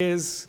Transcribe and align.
is 0.00 0.48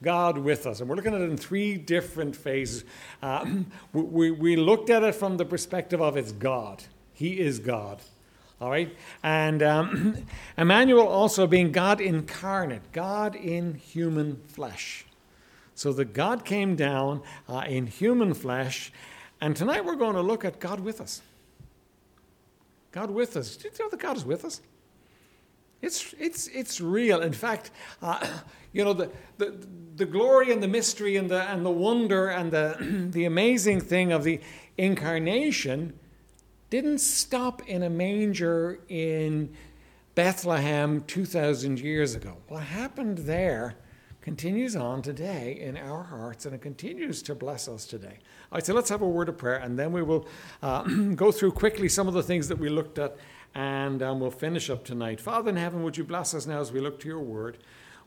God 0.00 0.38
with 0.38 0.64
us. 0.64 0.78
And 0.78 0.88
we're 0.88 0.94
looking 0.94 1.12
at 1.12 1.20
it 1.20 1.28
in 1.28 1.36
three 1.36 1.76
different 1.76 2.36
phases. 2.36 2.84
Uh, 3.20 3.44
we, 3.92 4.30
we 4.30 4.54
looked 4.54 4.90
at 4.90 5.02
it 5.02 5.16
from 5.16 5.38
the 5.38 5.44
perspective 5.44 6.00
of 6.00 6.16
it's 6.16 6.30
God, 6.30 6.84
He 7.12 7.40
is 7.40 7.58
God. 7.58 7.98
All 8.60 8.70
right? 8.70 8.96
And 9.24 9.60
um, 9.64 10.24
Emmanuel 10.56 11.08
also 11.08 11.48
being 11.48 11.72
God 11.72 12.00
incarnate, 12.00 12.92
God 12.92 13.34
in 13.34 13.74
human 13.74 14.40
flesh. 14.46 15.04
So 15.74 15.92
the 15.92 16.04
God 16.04 16.44
came 16.44 16.76
down 16.76 17.22
uh, 17.48 17.64
in 17.66 17.88
human 17.88 18.34
flesh. 18.34 18.92
And 19.40 19.56
tonight 19.56 19.84
we're 19.84 19.96
going 19.96 20.14
to 20.14 20.22
look 20.22 20.44
at 20.44 20.60
God 20.60 20.78
with 20.78 21.00
us. 21.00 21.22
God 22.92 23.10
with 23.10 23.36
us. 23.36 23.56
Do 23.56 23.68
you 23.68 23.74
know 23.80 23.90
that 23.90 23.98
God 23.98 24.16
is 24.16 24.24
with 24.24 24.44
us? 24.44 24.60
It's, 25.82 26.14
it's, 26.18 26.48
it's 26.48 26.80
real. 26.80 27.22
In 27.22 27.32
fact, 27.32 27.70
uh, 28.02 28.26
you 28.72 28.84
know, 28.84 28.92
the, 28.92 29.10
the, 29.38 29.56
the 29.96 30.06
glory 30.06 30.52
and 30.52 30.62
the 30.62 30.68
mystery 30.68 31.16
and 31.16 31.30
the, 31.30 31.42
and 31.42 31.64
the 31.64 31.70
wonder 31.70 32.28
and 32.28 32.50
the, 32.50 33.08
the 33.12 33.24
amazing 33.24 33.80
thing 33.80 34.12
of 34.12 34.24
the 34.24 34.40
incarnation 34.78 35.98
didn't 36.70 36.98
stop 36.98 37.66
in 37.68 37.82
a 37.82 37.90
manger 37.90 38.80
in 38.88 39.54
Bethlehem 40.14 41.04
2,000 41.06 41.78
years 41.78 42.14
ago. 42.14 42.36
What 42.48 42.62
happened 42.62 43.18
there 43.18 43.76
continues 44.22 44.74
on 44.74 45.02
today 45.02 45.56
in 45.60 45.76
our 45.76 46.02
hearts 46.02 46.46
and 46.46 46.54
it 46.54 46.60
continues 46.60 47.22
to 47.22 47.34
bless 47.34 47.68
us 47.68 47.84
today. 47.84 48.18
All 48.50 48.56
right, 48.56 48.66
so 48.66 48.74
let's 48.74 48.88
have 48.88 49.02
a 49.02 49.08
word 49.08 49.28
of 49.28 49.38
prayer 49.38 49.58
and 49.58 49.78
then 49.78 49.92
we 49.92 50.02
will 50.02 50.26
uh, 50.62 50.82
go 51.14 51.30
through 51.30 51.52
quickly 51.52 51.88
some 51.88 52.08
of 52.08 52.14
the 52.14 52.22
things 52.22 52.48
that 52.48 52.58
we 52.58 52.68
looked 52.68 52.98
at 52.98 53.16
and 53.56 54.02
um, 54.02 54.20
we'll 54.20 54.30
finish 54.30 54.68
up 54.68 54.84
tonight. 54.84 55.18
Father 55.18 55.48
in 55.48 55.56
heaven, 55.56 55.82
would 55.82 55.96
you 55.96 56.04
bless 56.04 56.34
us 56.34 56.46
now 56.46 56.60
as 56.60 56.72
we 56.72 56.78
look 56.78 57.00
to 57.00 57.08
your 57.08 57.20
word? 57.20 57.56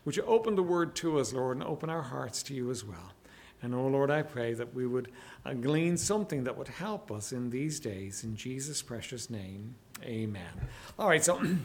Would 0.04 0.16
you 0.16 0.22
open 0.22 0.54
the 0.54 0.62
word 0.62 0.94
to 0.96 1.18
us, 1.18 1.32
Lord, 1.32 1.56
and 1.56 1.66
open 1.66 1.90
our 1.90 2.02
hearts 2.02 2.40
to 2.44 2.54
you 2.54 2.70
as 2.70 2.84
well? 2.84 3.12
And 3.60 3.74
oh 3.74 3.88
Lord, 3.88 4.12
I 4.12 4.22
pray 4.22 4.54
that 4.54 4.72
we 4.72 4.86
would 4.86 5.10
uh, 5.44 5.54
glean 5.54 5.96
something 5.96 6.44
that 6.44 6.56
would 6.56 6.68
help 6.68 7.10
us 7.10 7.32
in 7.32 7.50
these 7.50 7.80
days. 7.80 8.22
In 8.22 8.36
Jesus' 8.36 8.80
precious 8.80 9.28
name, 9.28 9.74
amen. 10.04 10.68
All 10.98 11.08
right, 11.08 11.22
so. 11.22 11.42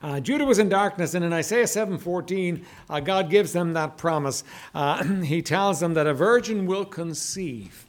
Uh, 0.00 0.18
Judah 0.18 0.44
was 0.44 0.58
in 0.58 0.68
darkness, 0.68 1.14
and 1.14 1.24
in 1.24 1.32
Isaiah 1.32 1.64
7:14, 1.64 2.64
uh, 2.90 2.98
God 2.98 3.30
gives 3.30 3.52
them 3.52 3.72
that 3.74 3.96
promise. 3.96 4.42
Uh, 4.74 5.04
he 5.22 5.42
tells 5.42 5.78
them 5.78 5.94
that 5.94 6.08
a 6.08 6.14
virgin 6.14 6.66
will 6.66 6.84
conceive, 6.84 7.86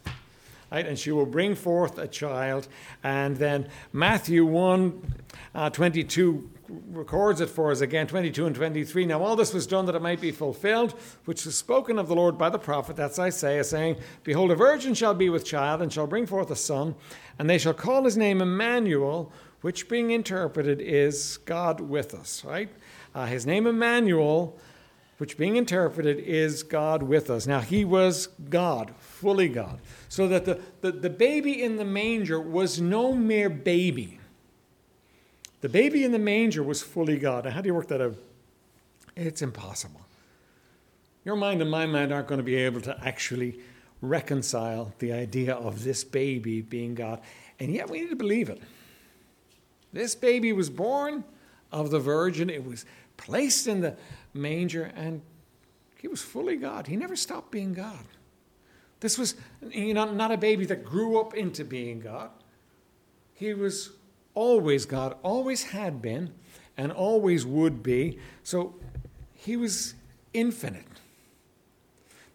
right, 0.74 0.86
and 0.86 0.98
she 0.98 1.12
will 1.12 1.26
bring 1.26 1.54
forth 1.54 1.98
a 1.98 2.08
child. 2.08 2.66
And 3.02 3.36
then 3.36 3.68
Matthew 3.92 4.44
1, 4.44 5.14
uh, 5.54 5.70
22 5.70 6.50
records 6.90 7.40
it 7.40 7.48
for 7.48 7.70
us 7.70 7.80
again, 7.80 8.06
22 8.06 8.46
and 8.46 8.56
23. 8.56 9.06
Now, 9.06 9.22
all 9.22 9.36
this 9.36 9.54
was 9.54 9.66
done 9.66 9.86
that 9.86 9.94
it 9.94 10.02
might 10.02 10.20
be 10.20 10.32
fulfilled, 10.32 10.98
which 11.26 11.44
was 11.44 11.54
spoken 11.56 11.98
of 11.98 12.08
the 12.08 12.16
Lord 12.16 12.36
by 12.36 12.48
the 12.48 12.58
prophet, 12.58 12.96
that's 12.96 13.18
Isaiah, 13.18 13.62
saying, 13.62 13.96
Behold, 14.24 14.50
a 14.50 14.56
virgin 14.56 14.94
shall 14.94 15.14
be 15.14 15.28
with 15.28 15.44
child, 15.44 15.80
and 15.80 15.92
shall 15.92 16.06
bring 16.06 16.26
forth 16.26 16.50
a 16.50 16.56
son, 16.56 16.96
and 17.38 17.48
they 17.48 17.58
shall 17.58 17.74
call 17.74 18.04
his 18.04 18.16
name 18.16 18.40
Emmanuel, 18.40 19.30
which 19.60 19.88
being 19.88 20.10
interpreted 20.10 20.80
is 20.80 21.38
God 21.44 21.80
with 21.80 22.14
us, 22.14 22.44
right? 22.44 22.70
Uh, 23.14 23.26
his 23.26 23.46
name 23.46 23.66
Emmanuel, 23.66 24.58
which 25.18 25.38
being 25.38 25.56
interpreted 25.56 26.18
is 26.18 26.62
God 26.62 27.02
with 27.02 27.30
us. 27.30 27.46
Now, 27.46 27.60
he 27.60 27.84
was 27.84 28.28
God, 28.48 28.92
fully 28.98 29.48
God. 29.48 29.80
So 30.08 30.26
that 30.28 30.44
the, 30.44 30.60
the, 30.80 30.92
the 30.92 31.10
baby 31.10 31.62
in 31.62 31.76
the 31.76 31.84
manger 31.84 32.40
was 32.40 32.80
no 32.80 33.12
mere 33.12 33.48
baby. 33.48 34.18
The 35.60 35.68
baby 35.68 36.04
in 36.04 36.12
the 36.12 36.18
manger 36.18 36.62
was 36.62 36.82
fully 36.82 37.18
God. 37.18 37.44
Now, 37.44 37.52
how 37.52 37.60
do 37.60 37.68
you 37.68 37.74
work 37.74 37.88
that 37.88 38.00
out? 38.00 38.16
It's 39.16 39.42
impossible. 39.42 40.00
Your 41.24 41.36
mind 41.36 41.62
and 41.62 41.70
my 41.70 41.86
mind 41.86 42.12
aren't 42.12 42.26
going 42.26 42.38
to 42.38 42.44
be 42.44 42.56
able 42.56 42.80
to 42.82 42.98
actually 43.02 43.60
reconcile 44.02 44.92
the 44.98 45.12
idea 45.12 45.54
of 45.54 45.84
this 45.84 46.04
baby 46.04 46.60
being 46.60 46.94
God. 46.94 47.20
And 47.58 47.72
yet 47.72 47.88
we 47.88 48.00
need 48.00 48.10
to 48.10 48.16
believe 48.16 48.50
it. 48.50 48.60
This 49.92 50.14
baby 50.14 50.52
was 50.52 50.68
born 50.68 51.24
of 51.72 51.90
the 51.90 51.98
virgin, 51.98 52.50
it 52.50 52.64
was 52.64 52.84
placed 53.16 53.66
in 53.66 53.80
the 53.80 53.96
manger, 54.32 54.92
and 54.96 55.22
he 56.00 56.08
was 56.08 56.20
fully 56.20 56.56
God. 56.56 56.86
He 56.86 56.96
never 56.96 57.16
stopped 57.16 57.50
being 57.50 57.72
God. 57.72 58.04
This 59.00 59.18
was 59.18 59.34
you 59.68 59.94
know, 59.94 60.12
not 60.12 60.32
a 60.32 60.36
baby 60.36 60.64
that 60.66 60.84
grew 60.84 61.20
up 61.20 61.34
into 61.34 61.64
being 61.64 62.00
God. 62.00 62.30
He 63.34 63.52
was 63.52 63.90
always 64.34 64.86
God, 64.86 65.16
always 65.22 65.64
had 65.64 66.00
been, 66.00 66.32
and 66.76 66.90
always 66.92 67.44
would 67.46 67.82
be. 67.82 68.18
So 68.42 68.74
he 69.34 69.56
was 69.56 69.94
infinite. 70.32 70.86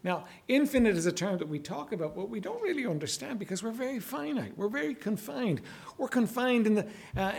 Now, 0.02 0.24
infinite 0.48 0.96
is 0.96 1.04
a 1.04 1.12
term 1.12 1.36
that 1.38 1.48
we 1.48 1.58
talk 1.58 1.92
about, 1.92 2.16
but 2.16 2.30
we 2.30 2.40
don't 2.40 2.62
really 2.62 2.86
understand 2.86 3.38
because 3.38 3.62
we're 3.62 3.70
very 3.70 4.00
finite. 4.00 4.56
We're 4.56 4.68
very 4.68 4.94
confined. 4.94 5.60
We're 5.98 6.08
confined 6.08 6.66
in 6.66 6.74
the, 6.74 6.86
uh, 7.16 7.32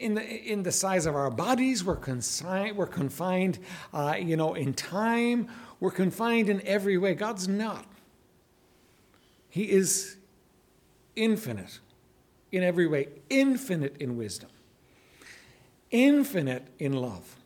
in 0.00 0.14
the, 0.14 0.22
in 0.22 0.64
the 0.64 0.72
size 0.72 1.06
of 1.06 1.14
our 1.14 1.30
bodies. 1.30 1.84
We're, 1.84 1.96
consi- 1.96 2.74
we're 2.74 2.88
confined, 2.88 3.60
uh, 3.92 4.16
you 4.18 4.36
know, 4.36 4.54
in 4.54 4.74
time. 4.74 5.48
We're 5.78 5.92
confined 5.92 6.48
in 6.48 6.66
every 6.66 6.98
way. 6.98 7.14
God's 7.14 7.46
not. 7.46 7.86
He 9.48 9.70
is 9.70 10.16
infinite 11.14 11.78
in 12.50 12.64
every 12.64 12.88
way, 12.88 13.08
infinite 13.28 13.96
in 13.98 14.16
wisdom, 14.16 14.50
infinite 15.90 16.66
in 16.80 16.92
love. 16.92 17.36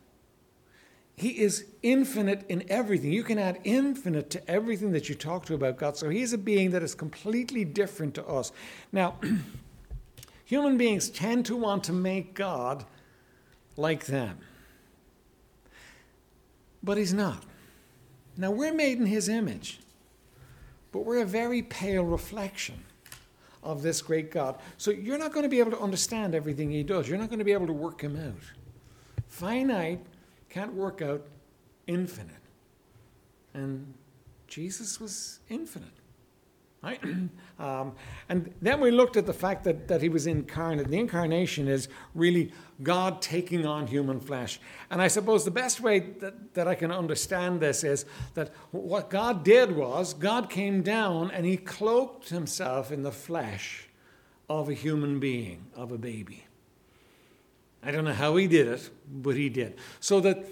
He 1.17 1.29
is 1.29 1.65
infinite 1.81 2.45
in 2.49 2.65
everything. 2.69 3.11
You 3.11 3.23
can 3.23 3.39
add 3.39 3.59
infinite 3.63 4.29
to 4.31 4.51
everything 4.51 4.91
that 4.91 5.07
you 5.07 5.15
talk 5.15 5.45
to 5.45 5.53
about 5.53 5.77
God. 5.77 5.95
So 5.95 6.09
he 6.09 6.21
is 6.21 6.33
a 6.33 6.37
being 6.37 6.71
that 6.71 6.83
is 6.83 6.93
completely 6.93 7.63
different 7.63 8.15
to 8.15 8.27
us. 8.27 8.51
Now, 8.91 9.15
human 10.45 10.77
beings 10.77 11.09
tend 11.09 11.45
to 11.45 11.55
want 11.55 11.85
to 11.85 11.93
make 11.93 12.33
God 12.33 12.85
like 13.77 14.05
them. 14.07 14.39
But 16.83 16.97
he's 16.97 17.13
not. 17.13 17.43
Now, 18.37 18.51
we're 18.51 18.73
made 18.73 18.97
in 18.97 19.05
his 19.05 19.29
image, 19.29 19.79
but 20.91 21.05
we're 21.05 21.21
a 21.21 21.25
very 21.25 21.61
pale 21.61 22.03
reflection 22.03 22.83
of 23.63 23.81
this 23.81 24.01
great 24.01 24.31
God. 24.31 24.59
So 24.77 24.91
you're 24.91 25.17
not 25.17 25.31
going 25.31 25.43
to 25.43 25.49
be 25.49 25.59
able 25.59 25.71
to 25.71 25.79
understand 25.79 26.35
everything 26.35 26.69
he 26.69 26.83
does. 26.83 27.07
You're 27.07 27.17
not 27.17 27.29
going 27.29 27.39
to 27.39 27.45
be 27.45 27.53
able 27.53 27.67
to 27.67 27.73
work 27.73 28.01
him 28.01 28.17
out. 28.17 29.23
Finite 29.29 30.05
can't 30.55 30.73
work 30.73 31.01
out 31.01 31.21
infinite. 31.85 32.31
And 33.53 33.93
Jesus 34.47 35.01
was 35.01 35.39
infinite. 35.49 35.89
Right? 36.81 37.01
um, 37.59 37.93
and 38.29 38.53
then 38.61 38.79
we 38.79 38.89
looked 38.89 39.17
at 39.17 39.25
the 39.25 39.33
fact 39.33 39.65
that, 39.65 39.89
that 39.89 40.01
he 40.01 40.07
was 40.07 40.27
incarnate. 40.27 40.87
The 40.87 40.97
incarnation 40.97 41.67
is 41.67 41.89
really 42.13 42.53
God 42.81 43.21
taking 43.21 43.65
on 43.65 43.87
human 43.87 44.21
flesh. 44.21 44.61
And 44.89 45.01
I 45.01 45.09
suppose 45.09 45.43
the 45.43 45.51
best 45.51 45.81
way 45.81 45.99
that, 46.21 46.53
that 46.53 46.69
I 46.69 46.75
can 46.75 46.89
understand 46.89 47.59
this 47.59 47.83
is 47.83 48.05
that 48.35 48.53
what 48.71 49.09
God 49.09 49.43
did 49.43 49.75
was 49.75 50.13
God 50.13 50.49
came 50.49 50.83
down 50.83 51.31
and 51.31 51.45
he 51.45 51.57
cloaked 51.57 52.29
himself 52.29 52.93
in 52.93 53.03
the 53.03 53.11
flesh 53.11 53.89
of 54.47 54.69
a 54.69 54.73
human 54.73 55.19
being, 55.19 55.65
of 55.75 55.91
a 55.91 55.97
baby. 55.97 56.45
I 57.85 57.91
don't 57.91 58.03
know 58.03 58.13
how 58.13 58.35
he 58.35 58.47
did 58.47 58.67
it, 58.67 58.89
but 59.07 59.35
he 59.35 59.49
did. 59.49 59.77
So 59.99 60.19
that 60.21 60.45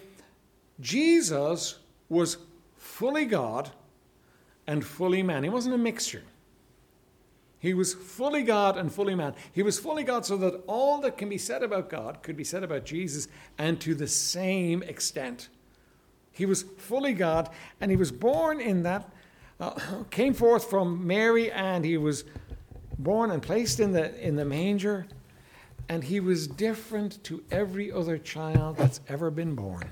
Jesus 0.80 1.80
was 2.08 2.38
fully 2.78 3.26
God 3.26 3.72
and 4.68 4.86
fully 4.86 5.24
man. 5.24 5.44
He 5.44 5.50
wasn't 5.50 5.76
a 5.76 5.80
mixture. 5.80 6.24
He 7.60 7.74
was 7.74 7.94
fully 7.94 8.44
God 8.44 8.78
and 8.78 8.94
fully 8.94 9.16
man. 9.16 9.34
He 9.54 9.64
was 9.64 9.80
fully 9.80 10.04
God 10.04 10.26
so 10.26 10.36
that 10.38 10.64
all 10.68 11.00
that 11.02 11.18
can 11.18 11.30
be 11.30 11.38
said 11.38 11.64
about 11.64 11.90
God 11.90 12.22
could 12.22 12.36
be 12.36 12.44
said 12.44 12.62
about 12.62 12.84
Jesus 12.84 13.28
and 13.58 13.80
to 13.80 13.96
the 13.96 14.08
same 14.08 14.84
extent. 14.84 15.48
He 16.34 16.46
was 16.46 16.64
fully 16.64 17.14
God 17.14 17.50
and 17.80 17.90
he 17.90 17.96
was 17.96 18.12
born 18.12 18.60
in 18.60 18.84
that, 18.84 19.10
uh, 19.60 19.80
came 20.10 20.34
forth 20.34 20.70
from 20.70 21.08
Mary 21.08 21.52
and 21.52 21.86
he 21.86 21.98
was 21.98 22.26
born 23.00 23.32
and 23.32 23.42
placed 23.42 23.80
in 23.80 23.94
the, 23.94 24.14
in 24.22 24.36
the 24.36 24.46
manger. 24.46 25.08
And 25.90 26.04
he 26.04 26.20
was 26.20 26.48
different 26.48 27.24
to 27.26 27.44
every 27.52 27.92
other 27.92 28.18
child 28.18 28.78
that's 28.78 29.02
ever 29.08 29.30
been 29.30 29.56
born. 29.56 29.92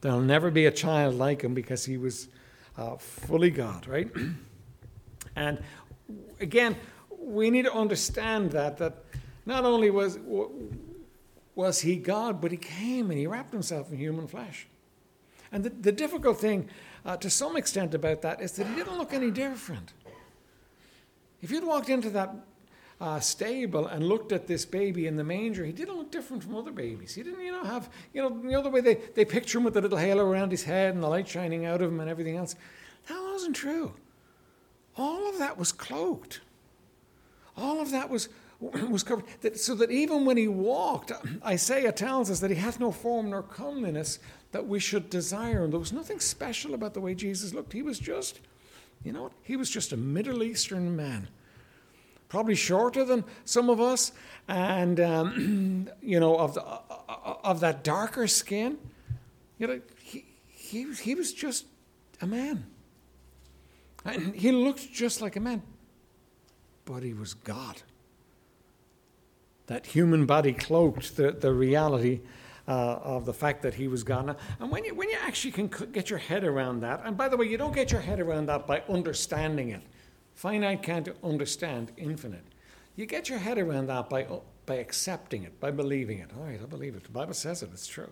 There'll 0.00 0.20
never 0.20 0.50
be 0.50 0.66
a 0.66 0.70
child 0.70 1.14
like 1.14 1.42
him 1.42 1.54
because 1.54 1.84
he 1.84 1.96
was 1.96 2.28
uh, 2.76 2.96
fully 2.96 3.50
God, 3.50 3.86
right? 3.86 4.10
and 5.36 5.62
again, 6.40 6.76
we 7.18 7.50
need 7.50 7.64
to 7.64 7.72
understand 7.72 8.52
that 8.52 8.78
that 8.78 9.04
not 9.46 9.64
only 9.64 9.90
was 9.90 10.18
was 11.54 11.80
he 11.80 11.96
God, 11.96 12.40
but 12.40 12.52
he 12.52 12.56
came 12.56 13.10
and 13.10 13.18
he 13.18 13.26
wrapped 13.26 13.52
himself 13.52 13.90
in 13.90 13.98
human 13.98 14.28
flesh. 14.28 14.68
And 15.50 15.64
the, 15.64 15.70
the 15.70 15.92
difficult 15.92 16.38
thing, 16.38 16.68
uh, 17.04 17.16
to 17.16 17.28
some 17.28 17.56
extent, 17.56 17.94
about 17.94 18.22
that 18.22 18.40
is 18.40 18.52
that 18.52 18.66
he 18.66 18.74
didn't 18.76 18.96
look 18.96 19.12
any 19.12 19.30
different. 19.30 19.92
If 21.42 21.50
you'd 21.50 21.64
walked 21.64 21.88
into 21.88 22.10
that 22.10 22.34
uh, 23.00 23.20
stable 23.20 23.86
and 23.86 24.08
looked 24.08 24.32
at 24.32 24.46
this 24.46 24.64
baby 24.64 25.06
in 25.06 25.16
the 25.16 25.24
manger, 25.24 25.64
he 25.64 25.72
didn't 25.72 25.96
look 25.96 26.10
different 26.10 26.42
from 26.42 26.56
other 26.56 26.72
babies. 26.72 27.14
He 27.14 27.22
didn't, 27.22 27.44
you 27.44 27.52
know, 27.52 27.64
have, 27.64 27.88
you 28.12 28.20
know, 28.20 28.28
the 28.28 28.54
other 28.54 28.70
way 28.70 28.80
they, 28.80 28.96
they 29.14 29.24
picture 29.24 29.58
him 29.58 29.64
with 29.64 29.74
the 29.74 29.80
little 29.80 29.98
halo 29.98 30.24
around 30.24 30.50
his 30.50 30.64
head 30.64 30.94
and 30.94 31.02
the 31.02 31.08
light 31.08 31.28
shining 31.28 31.64
out 31.64 31.80
of 31.80 31.92
him 31.92 32.00
and 32.00 32.10
everything 32.10 32.36
else. 32.36 32.56
That 33.08 33.20
wasn't 33.22 33.54
true. 33.54 33.94
All 34.96 35.28
of 35.28 35.38
that 35.38 35.56
was 35.56 35.70
cloaked. 35.70 36.40
All 37.56 37.80
of 37.80 37.92
that 37.92 38.10
was, 38.10 38.28
was 38.60 39.04
covered. 39.04 39.24
So 39.56 39.76
that 39.76 39.92
even 39.92 40.24
when 40.24 40.36
he 40.36 40.48
walked, 40.48 41.12
Isaiah 41.46 41.92
tells 41.92 42.30
us 42.32 42.40
that 42.40 42.50
he 42.50 42.56
hath 42.56 42.80
no 42.80 42.90
form 42.90 43.30
nor 43.30 43.42
comeliness 43.42 44.18
that 44.50 44.66
we 44.66 44.80
should 44.80 45.08
desire 45.08 45.62
him. 45.62 45.70
There 45.70 45.78
was 45.78 45.92
nothing 45.92 46.18
special 46.18 46.74
about 46.74 46.94
the 46.94 47.00
way 47.00 47.14
Jesus 47.14 47.54
looked. 47.54 47.72
He 47.72 47.82
was 47.82 48.00
just, 48.00 48.40
you 49.04 49.12
know, 49.12 49.30
he 49.42 49.54
was 49.54 49.70
just 49.70 49.92
a 49.92 49.96
Middle 49.96 50.42
Eastern 50.42 50.96
man 50.96 51.28
probably 52.28 52.54
shorter 52.54 53.04
than 53.04 53.24
some 53.44 53.70
of 53.70 53.80
us, 53.80 54.12
and 54.46 55.00
um, 55.00 55.88
you 56.02 56.20
know 56.20 56.36
of 56.36 56.54
the, 56.54 56.62
of 56.62 57.60
that 57.60 57.84
darker 57.84 58.26
skin. 58.26 58.78
You 59.58 59.66
know, 59.66 59.80
he, 60.02 60.24
he 60.46 60.92
he 60.94 61.14
was 61.14 61.32
just 61.32 61.66
a 62.20 62.26
man, 62.26 62.66
and 64.04 64.34
he 64.34 64.52
looked 64.52 64.92
just 64.92 65.20
like 65.20 65.36
a 65.36 65.40
man, 65.40 65.62
but 66.84 67.02
he 67.02 67.12
was 67.12 67.34
God. 67.34 67.82
That 69.66 69.84
human 69.84 70.24
body 70.24 70.54
cloaked 70.54 71.16
the, 71.16 71.30
the 71.30 71.52
reality 71.52 72.20
uh, 72.68 73.00
of 73.02 73.24
the 73.24 73.32
fact 73.32 73.62
that 73.62 73.74
he 73.74 73.88
was 73.88 74.02
God. 74.02 74.36
And 74.60 74.70
when 74.70 74.84
you, 74.84 74.94
when 74.94 75.08
you 75.08 75.16
actually 75.22 75.52
can 75.52 75.66
get 75.92 76.10
your 76.10 76.18
head 76.18 76.44
around 76.44 76.80
that, 76.80 77.02
and 77.04 77.16
by 77.16 77.28
the 77.28 77.36
way, 77.36 77.46
you 77.46 77.56
don't 77.56 77.74
get 77.74 77.90
your 77.90 78.00
head 78.00 78.20
around 78.20 78.46
that 78.46 78.66
by 78.66 78.82
understanding 78.88 79.70
it. 79.70 79.82
Finite 80.38 80.84
can't 80.84 81.08
understand 81.24 81.90
infinite. 81.96 82.44
You 82.94 83.06
get 83.06 83.28
your 83.28 83.40
head 83.40 83.58
around 83.58 83.88
that 83.88 84.08
by, 84.08 84.24
by 84.66 84.76
accepting 84.76 85.42
it, 85.42 85.58
by 85.58 85.72
believing 85.72 86.20
it. 86.20 86.30
All 86.38 86.44
right, 86.44 86.60
I 86.62 86.64
believe 86.64 86.94
it. 86.94 87.02
The 87.02 87.10
Bible 87.10 87.34
says 87.34 87.64
it, 87.64 87.70
it's 87.72 87.88
true. 87.88 88.08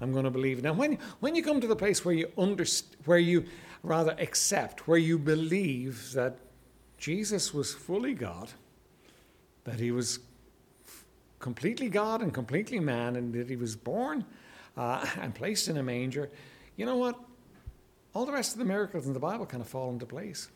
I'm 0.00 0.10
going 0.10 0.24
to 0.24 0.30
believe 0.32 0.58
it. 0.58 0.64
Now, 0.64 0.72
when, 0.72 0.98
when 1.20 1.36
you 1.36 1.42
come 1.44 1.60
to 1.60 1.68
the 1.68 1.76
place 1.76 2.04
where 2.04 2.16
you, 2.16 2.26
underst- 2.36 2.96
where 3.04 3.20
you 3.20 3.44
rather 3.84 4.16
accept, 4.18 4.88
where 4.88 4.98
you 4.98 5.20
believe 5.20 6.10
that 6.14 6.36
Jesus 6.98 7.54
was 7.54 7.72
fully 7.72 8.14
God, 8.14 8.50
that 9.62 9.78
he 9.78 9.92
was 9.92 10.18
completely 11.38 11.88
God 11.88 12.22
and 12.22 12.34
completely 12.34 12.80
man, 12.80 13.14
and 13.14 13.32
that 13.34 13.48
he 13.48 13.54
was 13.54 13.76
born 13.76 14.24
uh, 14.76 15.06
and 15.20 15.32
placed 15.32 15.68
in 15.68 15.76
a 15.76 15.82
manger, 15.82 16.28
you 16.74 16.84
know 16.84 16.96
what? 16.96 17.16
All 18.14 18.26
the 18.26 18.32
rest 18.32 18.54
of 18.54 18.58
the 18.58 18.64
miracles 18.64 19.06
in 19.06 19.12
the 19.12 19.20
Bible 19.20 19.46
kind 19.46 19.60
of 19.60 19.68
fall 19.68 19.92
into 19.92 20.04
place. 20.04 20.48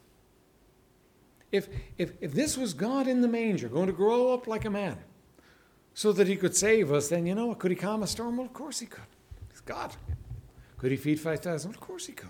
If, 1.52 1.68
if, 1.98 2.12
if 2.20 2.32
this 2.32 2.56
was 2.56 2.74
God 2.74 3.06
in 3.06 3.20
the 3.20 3.28
manger, 3.28 3.68
going 3.68 3.86
to 3.86 3.92
grow 3.92 4.32
up 4.32 4.46
like 4.46 4.64
a 4.64 4.70
man, 4.70 4.98
so 5.94 6.12
that 6.12 6.26
he 6.26 6.36
could 6.36 6.56
save 6.56 6.90
us, 6.90 7.08
then 7.08 7.26
you 7.26 7.34
know 7.34 7.46
what? 7.46 7.58
Could 7.58 7.70
he 7.70 7.76
calm 7.76 8.02
a 8.02 8.06
storm? 8.06 8.38
Well, 8.38 8.46
of 8.46 8.52
course 8.52 8.80
he 8.80 8.86
could. 8.86 9.04
He's 9.50 9.60
God. 9.60 9.94
Could 10.78 10.90
he 10.90 10.96
feed 10.96 11.20
5,000? 11.20 11.70
Of 11.70 11.80
course 11.80 12.06
he 12.06 12.12
could. 12.12 12.28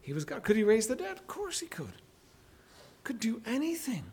He 0.00 0.12
was 0.12 0.24
God. 0.24 0.42
Could 0.42 0.56
he 0.56 0.64
raise 0.64 0.86
the 0.86 0.96
dead? 0.96 1.12
Of 1.12 1.26
course 1.26 1.60
he 1.60 1.66
could. 1.66 1.92
Could 3.04 3.20
do 3.20 3.42
anything. 3.46 4.04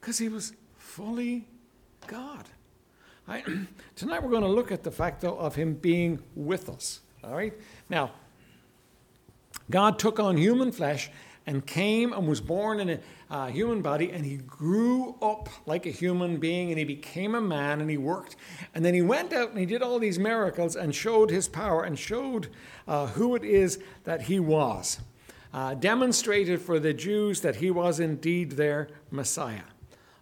Because 0.00 0.18
he 0.18 0.28
was 0.28 0.52
fully 0.76 1.46
God. 2.06 2.44
I, 3.26 3.42
tonight 3.96 4.22
we're 4.22 4.30
going 4.30 4.42
to 4.42 4.48
look 4.48 4.70
at 4.70 4.82
the 4.82 4.90
fact, 4.90 5.22
though, 5.22 5.36
of 5.38 5.54
him 5.54 5.74
being 5.74 6.22
with 6.34 6.68
us. 6.68 7.00
All 7.24 7.34
right? 7.34 7.54
Now, 7.88 8.12
God 9.70 9.98
took 9.98 10.20
on 10.20 10.36
human 10.36 10.72
flesh 10.72 11.10
and 11.46 11.66
came 11.66 12.12
and 12.12 12.26
was 12.28 12.40
born 12.40 12.80
in 12.80 13.00
a 13.30 13.50
human 13.50 13.82
body, 13.82 14.10
and 14.10 14.24
he 14.24 14.36
grew 14.36 15.16
up 15.22 15.48
like 15.66 15.86
a 15.86 15.90
human 15.90 16.36
being, 16.36 16.70
and 16.70 16.78
he 16.78 16.84
became 16.84 17.34
a 17.34 17.40
man, 17.40 17.80
and 17.80 17.90
he 17.90 17.96
worked. 17.96 18.36
And 18.74 18.84
then 18.84 18.94
he 18.94 19.02
went 19.02 19.32
out 19.32 19.50
and 19.50 19.58
he 19.58 19.66
did 19.66 19.82
all 19.82 19.98
these 19.98 20.18
miracles 20.18 20.76
and 20.76 20.94
showed 20.94 21.30
his 21.30 21.48
power 21.48 21.82
and 21.82 21.98
showed 21.98 22.48
uh, 22.86 23.06
who 23.08 23.34
it 23.34 23.44
is 23.44 23.78
that 24.04 24.22
he 24.22 24.38
was. 24.38 25.00
Uh, 25.52 25.74
demonstrated 25.74 26.62
for 26.62 26.78
the 26.78 26.94
Jews 26.94 27.42
that 27.42 27.56
he 27.56 27.70
was 27.70 28.00
indeed 28.00 28.52
their 28.52 28.88
Messiah. 29.10 29.62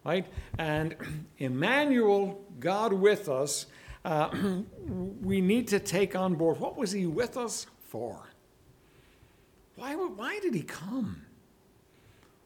Right? 0.05 0.27
And 0.59 0.97
Emmanuel, 1.39 2.45
God 2.59 2.93
with 2.93 3.29
us, 3.29 3.67
uh, 4.05 4.31
we 5.23 5.41
need 5.41 5.69
to 5.69 5.79
take 5.79 6.17
on 6.17 6.35
board. 6.35 6.59
What 6.59 6.77
was 6.77 6.93
he 6.93 7.07
with 7.07 7.37
us 7.37 7.67
for? 7.89 8.30
Why, 9.81 9.95
why 9.95 10.39
did 10.41 10.53
he 10.53 10.61
come? 10.61 11.23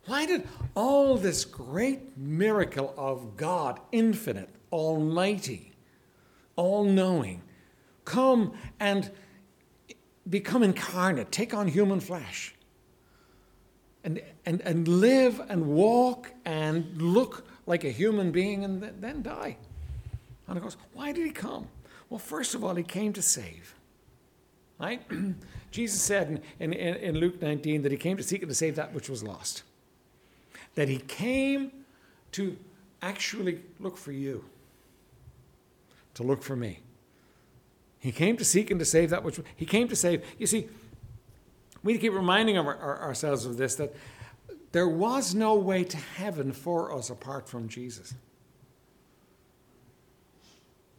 Why 0.06 0.24
did 0.24 0.46
all 0.76 1.16
this 1.16 1.44
great 1.44 2.16
miracle 2.16 2.94
of 2.96 3.36
God, 3.36 3.80
infinite, 3.90 4.50
almighty, 4.70 5.72
all 6.54 6.84
knowing, 6.84 7.42
come 8.04 8.52
and 8.78 9.10
become 10.30 10.62
incarnate, 10.62 11.32
take 11.32 11.52
on 11.52 11.66
human 11.66 11.98
flesh, 11.98 12.54
and, 14.04 14.22
and, 14.46 14.60
and 14.60 14.86
live 14.86 15.40
and 15.48 15.66
walk 15.66 16.30
and 16.44 17.02
look 17.02 17.48
like 17.66 17.82
a 17.82 17.90
human 17.90 18.30
being 18.30 18.62
and 18.62 18.80
then 19.00 19.22
die? 19.22 19.56
And 20.46 20.56
of 20.56 20.62
course, 20.62 20.76
why 20.92 21.10
did 21.10 21.26
he 21.26 21.32
come? 21.32 21.66
Well, 22.08 22.20
first 22.20 22.54
of 22.54 22.62
all, 22.62 22.76
he 22.76 22.84
came 22.84 23.12
to 23.14 23.22
save. 23.22 23.74
Right? 24.78 25.02
Jesus 25.74 26.00
said 26.00 26.40
in, 26.60 26.72
in, 26.72 26.94
in, 26.94 27.18
Luke 27.18 27.42
19 27.42 27.82
that 27.82 27.90
he 27.90 27.98
came 27.98 28.16
to 28.16 28.22
seek 28.22 28.42
and 28.42 28.48
to 28.48 28.54
save 28.54 28.76
that 28.76 28.94
which 28.94 29.08
was 29.08 29.24
lost. 29.24 29.64
That 30.76 30.88
he 30.88 30.98
came 30.98 31.72
to 32.30 32.56
actually 33.02 33.60
look 33.80 33.96
for 33.96 34.12
you, 34.12 34.44
to 36.14 36.22
look 36.22 36.44
for 36.44 36.54
me. 36.54 36.78
He 37.98 38.12
came 38.12 38.36
to 38.36 38.44
seek 38.44 38.70
and 38.70 38.78
to 38.78 38.84
save 38.84 39.10
that 39.10 39.24
which 39.24 39.40
he 39.56 39.66
came 39.66 39.88
to 39.88 39.96
save. 39.96 40.24
You 40.38 40.46
see, 40.46 40.68
we 41.82 41.98
keep 41.98 42.12
reminding 42.12 42.56
our, 42.56 42.76
our, 42.76 43.00
ourselves 43.00 43.44
of 43.44 43.56
this 43.56 43.74
that 43.74 43.96
there 44.70 44.88
was 44.88 45.34
no 45.34 45.56
way 45.56 45.82
to 45.82 45.96
heaven 45.96 46.52
for 46.52 46.92
us 46.92 47.10
apart 47.10 47.48
from 47.48 47.66
Jesus. 47.66 48.14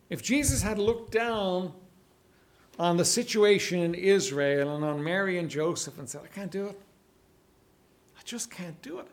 If 0.10 0.22
Jesus 0.22 0.64
had 0.64 0.78
looked 0.78 1.14
down 1.14 1.72
on 2.78 2.98
the 2.98 3.06
situation 3.06 3.80
in 3.80 3.94
Israel 3.94 4.76
and 4.76 4.84
on 4.84 5.04
Mary 5.04 5.38
and 5.38 5.50
Joseph 5.50 5.98
and 5.98 6.10
said, 6.10 6.22
I 6.24 6.28
can't 6.28 6.52
do 6.52 6.68
it. 6.68 6.80
I 8.18 8.22
just 8.26 8.52
can't 8.52 8.82
do 8.82 9.00
it. 9.00 9.08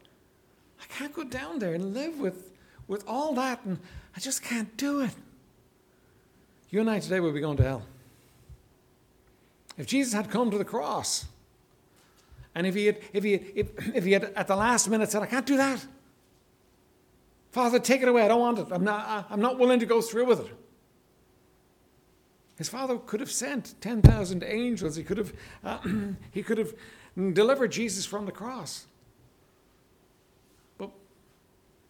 I 0.80 0.84
can't 0.86 1.12
go 1.12 1.24
down 1.24 1.58
there 1.58 1.74
and 1.74 1.94
live 1.94 2.18
with, 2.18 2.50
with 2.88 3.04
all 3.06 3.34
that, 3.34 3.64
and 3.64 3.78
I 4.16 4.20
just 4.20 4.42
can't 4.42 4.76
do 4.76 5.00
it. 5.02 5.14
You 6.70 6.80
and 6.80 6.90
I 6.90 6.98
today 6.98 7.20
would 7.20 7.34
be 7.34 7.40
going 7.40 7.56
to 7.58 7.62
hell. 7.62 7.82
If 9.78 9.86
Jesus 9.86 10.12
had 10.12 10.30
come 10.30 10.50
to 10.50 10.58
the 10.58 10.64
cross, 10.64 11.26
and 12.54 12.66
if 12.66 12.74
he 12.74 12.86
had, 12.86 12.98
if 13.12 13.24
he, 13.24 13.34
if, 13.34 13.94
if 13.94 14.04
he 14.04 14.12
had 14.12 14.24
at 14.36 14.46
the 14.46 14.56
last 14.56 14.88
minute 14.88 15.10
said, 15.10 15.22
I 15.22 15.26
can't 15.26 15.46
do 15.46 15.56
that. 15.56 15.84
Father, 17.50 17.78
take 17.78 18.02
it 18.02 18.08
away. 18.08 18.22
I 18.22 18.28
don't 18.28 18.40
want 18.40 18.58
it. 18.58 18.66
I'm 18.70 18.84
not, 18.84 19.26
I'm 19.30 19.40
not 19.40 19.58
willing 19.58 19.80
to 19.80 19.86
go 19.86 20.00
through 20.00 20.26
with 20.26 20.40
it. 20.40 20.52
His 22.62 22.68
father 22.68 22.96
could 22.96 23.18
have 23.18 23.32
sent 23.32 23.74
10,000 23.80 24.44
angels. 24.44 24.94
He 24.94 25.02
could 25.02 25.18
have, 25.18 25.32
uh, 25.64 25.78
he 26.30 26.44
could 26.44 26.58
have 26.58 26.72
delivered 27.16 27.72
Jesus 27.72 28.06
from 28.06 28.24
the 28.24 28.30
cross. 28.30 28.86
But 30.78 30.90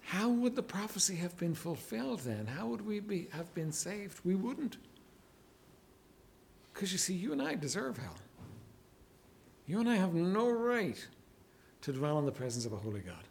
how 0.00 0.30
would 0.30 0.56
the 0.56 0.62
prophecy 0.62 1.16
have 1.16 1.36
been 1.36 1.54
fulfilled 1.54 2.20
then? 2.20 2.46
How 2.46 2.68
would 2.68 2.86
we 2.86 3.00
be, 3.00 3.28
have 3.32 3.52
been 3.52 3.70
saved? 3.70 4.20
We 4.24 4.34
wouldn't. 4.34 4.78
Because 6.72 6.90
you 6.90 6.96
see, 6.96 7.12
you 7.12 7.32
and 7.32 7.42
I 7.42 7.54
deserve 7.54 7.98
hell. 7.98 8.16
You 9.66 9.78
and 9.78 9.90
I 9.90 9.96
have 9.96 10.14
no 10.14 10.48
right 10.48 11.06
to 11.82 11.92
dwell 11.92 12.18
in 12.18 12.24
the 12.24 12.32
presence 12.32 12.64
of 12.64 12.72
a 12.72 12.78
holy 12.78 13.00
God. 13.00 13.24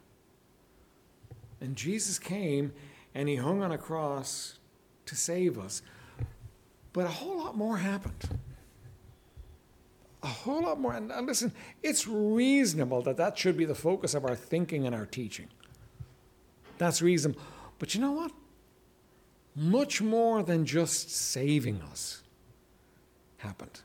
And 1.60 1.74
Jesus 1.74 2.20
came 2.20 2.72
and 3.16 3.28
he 3.28 3.34
hung 3.34 3.64
on 3.64 3.72
a 3.72 3.78
cross 3.78 4.60
to 5.06 5.16
save 5.16 5.58
us. 5.58 5.82
But 6.92 7.06
a 7.06 7.10
whole 7.10 7.38
lot 7.38 7.56
more 7.56 7.78
happened. 7.78 8.38
A 10.22 10.28
whole 10.28 10.62
lot 10.62 10.78
more. 10.78 10.92
And, 10.92 11.10
listen, 11.26 11.52
it's 11.82 12.06
reasonable 12.06 13.02
that 13.02 13.16
that 13.16 13.38
should 13.38 13.56
be 13.56 13.64
the 13.64 13.74
focus 13.74 14.14
of 14.14 14.24
our 14.24 14.36
thinking 14.36 14.86
and 14.86 14.94
our 14.94 15.06
teaching. 15.06 15.48
That's 16.78 17.02
reasonable. 17.02 17.40
But 17.78 17.94
you 17.94 18.00
know 18.00 18.12
what? 18.12 18.32
Much 19.56 20.00
more 20.00 20.42
than 20.42 20.64
just 20.64 21.10
saving 21.10 21.82
us 21.90 22.22
happened. 23.38 23.80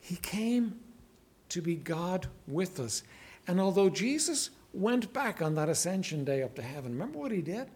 He 0.00 0.16
came 0.16 0.80
to 1.48 1.62
be 1.62 1.74
God 1.76 2.26
with 2.46 2.78
us. 2.80 3.02
And 3.46 3.60
although 3.60 3.88
Jesus 3.88 4.50
went 4.72 5.12
back 5.12 5.40
on 5.40 5.54
that 5.54 5.68
ascension 5.68 6.24
day 6.24 6.42
up 6.42 6.54
to 6.56 6.62
heaven, 6.62 6.92
remember 6.92 7.18
what 7.18 7.32
he 7.32 7.40
did? 7.40 7.68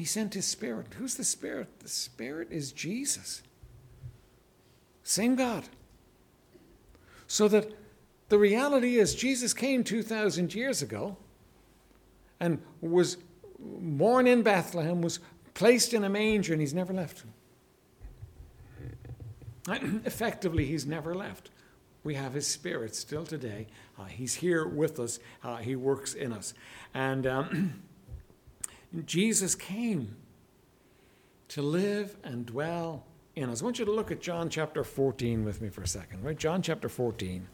He 0.00 0.06
sent 0.06 0.32
his 0.32 0.46
spirit. 0.46 0.86
Who's 0.96 1.16
the 1.16 1.24
spirit? 1.24 1.80
The 1.80 1.88
spirit 1.90 2.48
is 2.50 2.72
Jesus. 2.72 3.42
Same 5.02 5.34
God. 5.34 5.64
So 7.26 7.48
that 7.48 7.70
the 8.30 8.38
reality 8.38 8.96
is, 8.96 9.14
Jesus 9.14 9.52
came 9.52 9.84
2,000 9.84 10.54
years 10.54 10.80
ago 10.80 11.18
and 12.40 12.62
was 12.80 13.18
born 13.58 14.26
in 14.26 14.42
Bethlehem, 14.42 15.02
was 15.02 15.20
placed 15.52 15.92
in 15.92 16.02
a 16.02 16.08
manger, 16.08 16.54
and 16.54 16.62
he's 16.62 16.72
never 16.72 16.94
left. 16.94 17.24
Effectively, 19.68 20.64
he's 20.64 20.86
never 20.86 21.14
left. 21.14 21.50
We 22.04 22.14
have 22.14 22.32
his 22.32 22.46
spirit 22.46 22.94
still 22.94 23.26
today. 23.26 23.66
Uh, 23.98 24.06
he's 24.06 24.36
here 24.36 24.66
with 24.66 24.98
us, 24.98 25.18
uh, 25.44 25.58
he 25.58 25.76
works 25.76 26.14
in 26.14 26.32
us. 26.32 26.54
And 26.94 27.26
um, 27.26 27.82
Jesus 29.06 29.54
came 29.54 30.16
to 31.48 31.62
live 31.62 32.16
and 32.24 32.46
dwell 32.46 33.04
in 33.36 33.48
us. 33.50 33.62
I 33.62 33.64
want 33.64 33.78
you 33.78 33.84
to 33.84 33.92
look 33.92 34.10
at 34.10 34.20
John 34.20 34.48
chapter 34.48 34.84
14 34.84 35.44
with 35.44 35.60
me 35.60 35.68
for 35.68 35.82
a 35.82 35.86
second, 35.86 36.24
right? 36.24 36.36
John 36.36 36.62
chapter 36.62 36.88
14. 36.88 37.46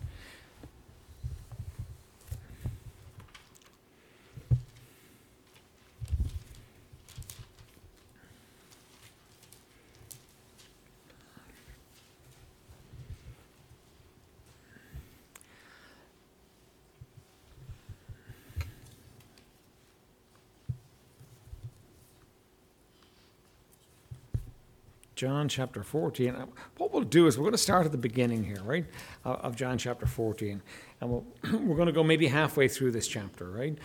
John 25.26 25.48
chapter 25.48 25.82
14. 25.82 26.36
Uh, 26.36 26.46
what 26.76 26.92
we'll 26.92 27.02
do 27.02 27.26
is 27.26 27.36
we're 27.36 27.42
going 27.42 27.50
to 27.50 27.58
start 27.58 27.84
at 27.84 27.90
the 27.90 27.98
beginning 27.98 28.44
here, 28.44 28.62
right, 28.62 28.84
of 29.24 29.56
John 29.56 29.76
chapter 29.76 30.06
14. 30.06 30.62
And 31.00 31.10
we 31.10 31.50
we 31.50 31.72
are 31.72 31.74
going 31.74 31.86
to 31.86 31.92
go 31.92 32.04
maybe 32.04 32.28
halfway 32.28 32.68
through 32.68 32.92
this 32.92 33.08
chapter, 33.08 33.50
right? 33.50 33.76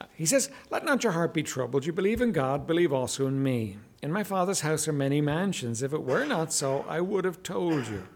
Uh, 0.00 0.04
he 0.14 0.24
says, 0.24 0.50
Let 0.70 0.84
not 0.84 1.02
your 1.02 1.10
heart 1.10 1.34
be 1.34 1.42
troubled. 1.42 1.84
You 1.84 1.92
believe 1.92 2.20
in 2.20 2.30
God, 2.30 2.68
believe 2.68 2.92
also 2.92 3.26
in 3.26 3.42
me. 3.42 3.78
In 4.02 4.12
my 4.12 4.22
Father's 4.22 4.60
house 4.60 4.86
are 4.86 4.92
many 4.92 5.20
mansions. 5.20 5.82
If 5.82 5.92
it 5.92 6.04
were 6.04 6.24
not 6.26 6.52
so, 6.52 6.84
I 6.88 7.00
would 7.00 7.24
have 7.24 7.42
told 7.42 7.88
you. 7.88 8.06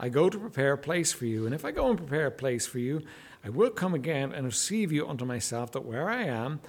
I 0.00 0.08
go 0.08 0.30
to 0.30 0.38
prepare 0.38 0.72
a 0.72 0.78
place 0.78 1.12
for 1.12 1.26
you. 1.26 1.44
And 1.44 1.54
if 1.54 1.66
I 1.66 1.70
go 1.70 1.90
and 1.90 1.98
prepare 1.98 2.28
a 2.28 2.30
place 2.30 2.66
for 2.66 2.78
you, 2.78 3.02
I 3.44 3.50
will 3.50 3.68
come 3.68 3.92
again 3.92 4.32
and 4.32 4.46
receive 4.46 4.90
you 4.90 5.06
unto 5.06 5.26
myself, 5.26 5.70
that 5.72 5.84
where 5.84 6.08
I 6.08 6.22
am, 6.22 6.60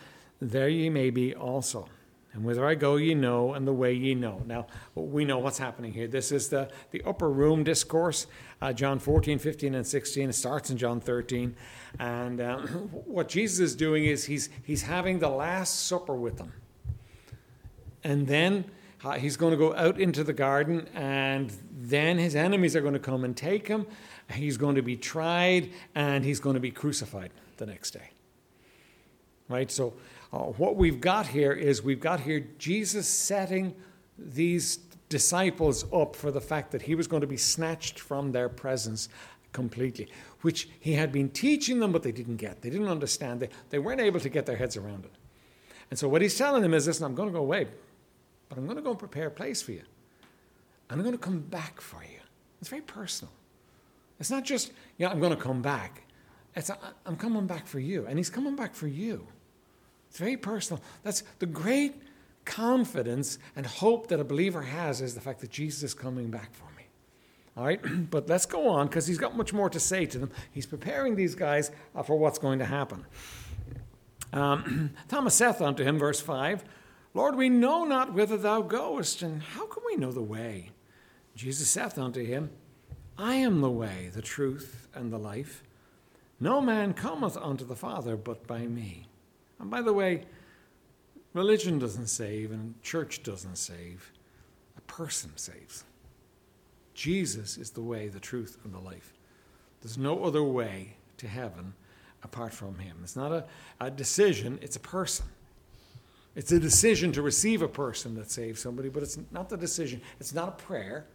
there 0.41 0.67
ye 0.67 0.89
may 0.89 1.09
be 1.09 1.33
also. 1.33 1.87
And 2.37 2.45
whither 2.45 2.67
I 2.67 2.75
go, 2.75 2.97
ye 2.97 3.15
know, 3.15 3.55
and 3.55 3.67
the 3.67 3.73
way 3.73 3.93
ye 3.93 4.13
know. 4.13 4.43
Now, 4.45 4.67
we 4.93 5.25
know 5.25 5.39
what's 5.39 5.57
happening 5.57 5.91
here. 5.91 6.07
This 6.07 6.31
is 6.31 6.49
the, 6.49 6.69
the 6.91 7.01
upper 7.03 7.31
room 7.31 7.63
discourse, 7.63 8.27
uh, 8.61 8.73
John 8.73 8.99
14, 8.99 9.39
15, 9.39 9.73
and 9.73 9.87
16. 9.87 10.29
It 10.29 10.33
starts 10.33 10.69
in 10.69 10.77
John 10.77 10.99
13. 10.99 11.55
And 11.97 12.39
uh, 12.39 12.57
what 13.05 13.27
Jesus 13.27 13.59
is 13.59 13.75
doing 13.75 14.05
is 14.05 14.25
he's, 14.25 14.49
he's 14.63 14.83
having 14.83 15.17
the 15.17 15.29
Last 15.29 15.87
Supper 15.87 16.13
with 16.13 16.37
them. 16.37 16.53
And 18.03 18.27
then 18.27 18.65
uh, 19.03 19.13
he's 19.13 19.35
going 19.35 19.49
to 19.49 19.57
go 19.57 19.73
out 19.73 19.99
into 19.99 20.23
the 20.23 20.31
garden, 20.31 20.87
and 20.93 21.51
then 21.71 22.19
his 22.19 22.35
enemies 22.35 22.75
are 22.75 22.81
going 22.81 22.93
to 22.93 22.99
come 22.99 23.23
and 23.23 23.35
take 23.35 23.67
him. 23.67 23.87
He's 24.31 24.57
going 24.57 24.75
to 24.75 24.83
be 24.83 24.95
tried, 24.95 25.71
and 25.95 26.23
he's 26.23 26.39
going 26.39 26.53
to 26.53 26.59
be 26.59 26.69
crucified 26.69 27.31
the 27.57 27.65
next 27.65 27.91
day. 27.91 28.11
Right? 29.49 29.71
So, 29.71 29.95
uh, 30.33 30.39
what 30.39 30.75
we've 30.75 30.99
got 30.99 31.27
here 31.27 31.53
is 31.53 31.81
we've 31.81 31.99
got 31.99 32.19
here 32.19 32.45
Jesus 32.57 33.07
setting 33.07 33.75
these 34.17 34.79
disciples 35.09 35.85
up 35.93 36.15
for 36.15 36.31
the 36.31 36.41
fact 36.41 36.71
that 36.71 36.81
he 36.81 36.95
was 36.95 37.07
going 37.07 37.21
to 37.21 37.27
be 37.27 37.37
snatched 37.37 37.99
from 37.99 38.31
their 38.31 38.49
presence 38.49 39.07
completely, 39.53 40.07
which 40.41 40.69
he 40.79 40.93
had 40.93 41.11
been 41.11 41.29
teaching 41.29 41.79
them, 41.79 41.91
but 41.91 42.03
they 42.03 42.11
didn't 42.11 42.37
get. 42.37 42.61
They 42.61 42.69
didn't 42.69 42.89
understand. 42.89 43.39
They, 43.39 43.49
they 43.69 43.79
weren't 43.79 44.01
able 44.01 44.19
to 44.19 44.29
get 44.29 44.45
their 44.45 44.57
heads 44.57 44.75
around 44.75 45.05
it. 45.05 45.11
And 45.89 45.97
so 45.97 46.09
what 46.09 46.21
he's 46.21 46.37
telling 46.37 46.61
them 46.61 46.73
is 46.73 46.87
listen, 46.87 47.05
I'm 47.05 47.15
going 47.15 47.29
to 47.29 47.33
go 47.33 47.39
away, 47.39 47.67
but 48.49 48.57
I'm 48.57 48.65
going 48.65 48.75
to 48.75 48.83
go 48.83 48.91
and 48.91 48.99
prepare 48.99 49.27
a 49.27 49.31
place 49.31 49.61
for 49.61 49.71
you. 49.71 49.83
And 50.89 50.99
I'm 50.99 51.03
going 51.03 51.17
to 51.17 51.23
come 51.23 51.39
back 51.39 51.79
for 51.79 52.03
you. 52.03 52.19
It's 52.59 52.69
very 52.69 52.81
personal. 52.81 53.31
It's 54.19 54.31
not 54.31 54.43
just, 54.43 54.71
yeah, 54.97 55.09
I'm 55.09 55.19
going 55.19 55.35
to 55.35 55.41
come 55.41 55.61
back. 55.61 56.03
It's, 56.55 56.71
I'm 57.05 57.15
coming 57.15 57.45
back 57.45 57.67
for 57.67 57.79
you. 57.79 58.05
And 58.07 58.17
he's 58.17 58.29
coming 58.29 58.55
back 58.55 58.73
for 58.73 58.87
you. 58.87 59.27
Very 60.17 60.35
personal. 60.35 60.81
That's 61.03 61.23
the 61.39 61.45
great 61.45 62.01
confidence 62.43 63.37
and 63.55 63.65
hope 63.65 64.07
that 64.07 64.19
a 64.19 64.23
believer 64.23 64.63
has 64.63 64.99
is 65.01 65.13
the 65.13 65.21
fact 65.21 65.41
that 65.41 65.51
Jesus 65.51 65.83
is 65.83 65.93
coming 65.93 66.31
back 66.31 66.53
for 66.53 66.65
me. 66.75 66.87
All 67.55 67.65
right, 67.65 67.79
but 68.09 68.27
let's 68.27 68.45
go 68.45 68.67
on 68.67 68.87
because 68.87 69.05
he's 69.05 69.19
got 69.19 69.37
much 69.37 69.53
more 69.53 69.69
to 69.69 69.79
say 69.79 70.05
to 70.07 70.17
them. 70.17 70.31
He's 70.51 70.65
preparing 70.65 71.15
these 71.15 71.35
guys 71.35 71.71
uh, 71.95 72.01
for 72.01 72.17
what's 72.17 72.39
going 72.39 72.59
to 72.59 72.65
happen. 72.65 73.05
Um, 74.33 74.91
Thomas 75.07 75.35
saith 75.35 75.61
unto 75.61 75.83
him, 75.83 75.99
verse 75.99 76.19
5, 76.19 76.63
Lord, 77.13 77.35
we 77.35 77.49
know 77.49 77.83
not 77.83 78.13
whither 78.13 78.37
thou 78.37 78.61
goest, 78.61 79.21
and 79.21 79.41
how 79.41 79.65
can 79.67 79.83
we 79.85 79.95
know 79.95 80.11
the 80.11 80.21
way? 80.21 80.71
Jesus 81.35 81.69
saith 81.69 81.97
unto 81.97 82.23
him, 82.23 82.49
I 83.17 83.35
am 83.35 83.61
the 83.61 83.71
way, 83.71 84.09
the 84.13 84.21
truth, 84.21 84.87
and 84.93 85.11
the 85.11 85.17
life. 85.17 85.63
No 86.39 86.61
man 86.61 86.93
cometh 86.93 87.35
unto 87.37 87.65
the 87.65 87.75
Father 87.75 88.15
but 88.15 88.45
by 88.45 88.67
me. 88.67 89.06
And 89.59 89.69
by 89.69 89.81
the 89.81 89.93
way, 89.93 90.23
religion 91.33 91.79
doesn't 91.79 92.07
save 92.07 92.51
and 92.51 92.81
church 92.81 93.23
doesn't 93.23 93.57
save. 93.57 94.11
A 94.77 94.81
person 94.81 95.31
saves. 95.35 95.83
Jesus 96.93 97.57
is 97.57 97.71
the 97.71 97.81
way, 97.81 98.07
the 98.07 98.19
truth, 98.19 98.57
and 98.63 98.73
the 98.73 98.79
life. 98.79 99.13
There's 99.81 99.97
no 99.97 100.23
other 100.23 100.43
way 100.43 100.97
to 101.17 101.27
heaven 101.27 101.73
apart 102.23 102.53
from 102.53 102.79
him. 102.79 102.97
It's 103.03 103.15
not 103.15 103.31
a, 103.31 103.45
a 103.79 103.91
decision, 103.91 104.57
it's 104.61 104.75
a 104.75 104.79
person. 104.79 105.25
It's 106.35 106.51
a 106.51 106.59
decision 106.59 107.11
to 107.13 107.21
receive 107.23 107.63
a 107.63 107.67
person 107.67 108.15
that 108.15 108.29
saves 108.29 108.61
somebody, 108.61 108.89
but 108.89 109.01
it's 109.01 109.17
not 109.31 109.49
the 109.49 109.57
decision. 109.57 110.01
It's 110.19 110.33
not 110.33 110.47
a 110.49 110.51
prayer. 110.51 111.05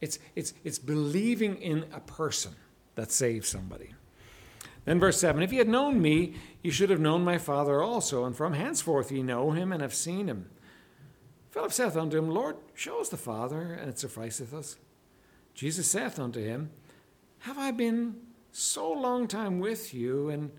It's, 0.00 0.18
it's, 0.34 0.52
it's 0.64 0.80
believing 0.80 1.56
in 1.62 1.84
a 1.92 2.00
person 2.00 2.52
that 2.96 3.12
saves 3.12 3.48
somebody. 3.48 3.90
Then 4.86 4.98
verse 4.98 5.20
7 5.20 5.42
If 5.42 5.52
ye 5.52 5.58
had 5.58 5.68
known 5.68 6.00
me, 6.00 6.34
ye 6.62 6.70
should 6.70 6.88
have 6.88 7.00
known 7.00 7.22
my 7.22 7.36
Father 7.36 7.82
also, 7.82 8.24
and 8.24 8.34
from 8.34 8.54
henceforth 8.54 9.12
ye 9.12 9.22
know 9.22 9.50
him 9.50 9.72
and 9.72 9.82
have 9.82 9.94
seen 9.94 10.28
him. 10.28 10.48
Philip 11.50 11.72
saith 11.72 11.96
unto 11.96 12.16
him, 12.16 12.30
Lord, 12.30 12.56
show 12.74 13.00
us 13.00 13.08
the 13.10 13.16
Father, 13.16 13.74
and 13.74 13.90
it 13.90 13.98
sufficeth 13.98 14.54
us. 14.54 14.76
Jesus 15.54 15.90
saith 15.90 16.18
unto 16.18 16.40
him, 16.40 16.70
Have 17.40 17.58
I 17.58 17.70
been 17.72 18.16
so 18.52 18.90
long 18.90 19.26
time 19.26 19.58
with 19.58 19.92
you, 19.92 20.30
and 20.30 20.50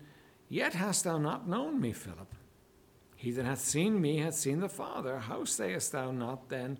yet 0.48 0.74
hast 0.74 1.04
thou 1.04 1.18
not 1.18 1.48
known 1.48 1.80
me, 1.80 1.92
Philip? 1.92 2.34
He 3.16 3.32
that 3.32 3.44
hath 3.44 3.60
seen 3.60 4.00
me 4.00 4.18
hath 4.18 4.34
seen 4.34 4.60
the 4.60 4.68
Father. 4.68 5.18
How 5.18 5.44
sayest 5.44 5.92
thou 5.92 6.10
not 6.10 6.48
then? 6.48 6.78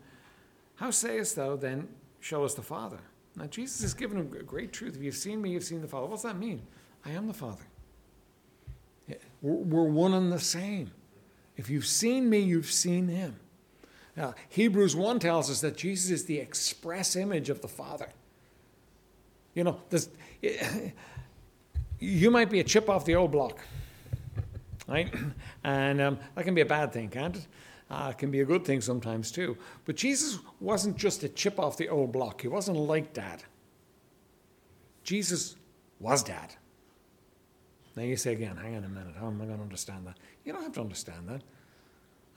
How 0.77 0.91
sayest 0.91 1.35
thou 1.37 1.57
then, 1.57 1.89
Show 2.21 2.45
us 2.45 2.55
the 2.55 2.63
Father? 2.63 2.99
Now, 3.37 3.47
Jesus 3.47 3.83
is 3.83 3.95
giving 3.95 4.19
him 4.19 4.33
a 4.39 4.43
great 4.43 4.73
truth. 4.73 4.97
If 4.97 5.03
you've 5.03 5.15
seen 5.15 5.41
me, 5.41 5.51
you've 5.51 5.63
seen 5.63 5.81
the 5.81 5.89
Father. 5.89 6.07
What's 6.07 6.25
that 6.25 6.37
mean? 6.37 6.63
I 7.05 7.11
am 7.11 7.27
the 7.27 7.35
Father. 7.35 7.65
We're 9.41 9.85
one 9.85 10.15
and 10.15 10.33
the 10.33 10.41
same. 10.41 10.91
If 11.57 11.71
you've 11.71 11.87
seen 11.87 12.29
me, 12.29 12.39
you've 12.39 12.71
seen 12.71 13.09
him. 13.09 13.37
Now, 14.17 14.35
Hebrews 14.49 14.97
1 14.97 15.21
tells 15.21 15.49
us 15.49 15.61
that 15.61 15.77
Jesus 15.77 16.11
is 16.11 16.25
the 16.25 16.39
express 16.39 17.15
image 17.15 17.51
of 17.51 17.63
the 17.63 17.69
Father. 17.69 18.09
You 19.55 19.65
know, 19.65 19.81
you 22.01 22.31
might 22.31 22.51
be 22.51 22.61
a 22.61 22.65
chip 22.65 22.89
off 22.89 23.05
the 23.05 23.15
old 23.15 23.31
block, 23.33 23.59
right? 24.87 25.13
And 25.65 26.01
um, 26.01 26.19
that 26.35 26.45
can 26.45 26.55
be 26.55 26.61
a 26.63 26.67
bad 26.67 26.93
thing, 26.93 27.11
can't 27.11 27.37
it? 27.37 27.47
Uh, 27.91 28.09
it 28.11 28.19
can 28.19 28.31
be 28.31 28.41
a 28.41 28.45
good 28.45 28.65
thing 28.65 28.81
sometimes 28.81 29.31
too. 29.31 29.57
But 29.85 29.97
Jesus 29.97 30.39
wasn't 30.61 30.97
just 30.97 31.25
a 31.25 31.29
chip 31.29 31.59
off 31.59 31.77
the 31.77 31.89
old 31.89 32.13
block, 32.13 32.41
he 32.43 32.49
wasn't 32.49 32.79
like 32.79 33.13
dad. 33.13 33.43
Jesus 35.03 35.57
was 36.01 36.23
dad. 36.23 36.55
Now 37.99 38.05
you 38.05 38.15
say 38.15 38.33
again, 38.33 38.57
hang 38.57 38.77
on 38.77 38.85
a 38.85 38.89
minute, 38.89 39.17
how 39.19 39.27
am 39.27 39.43
I 39.43 39.45
going 39.45 39.57
to 39.57 39.63
understand 39.65 40.07
that? 40.07 40.19
You 40.45 40.53
don't 40.53 40.63
have 40.63 40.75
to 40.75 40.81
understand 40.81 41.29
that. 41.29 41.43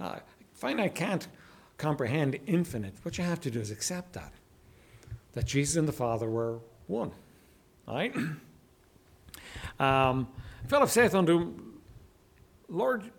Uh, 0.03 0.19
finite 0.55 0.95
can't 0.95 1.27
comprehend 1.77 2.39
infinite. 2.47 2.95
What 3.03 3.19
you 3.19 3.23
have 3.23 3.39
to 3.41 3.51
do 3.51 3.59
is 3.59 3.69
accept 3.69 4.13
that. 4.13 4.33
That 5.33 5.45
Jesus 5.45 5.75
and 5.75 5.87
the 5.87 5.93
Father 5.93 6.27
were 6.27 6.61
one. 6.87 7.11
All 7.87 7.95
right? 7.95 8.15
Um, 9.79 10.27
Philip 10.67 10.89
saith 10.89 11.15
unto 11.15 11.39
him, 11.39 11.81
Lord, 12.69 13.09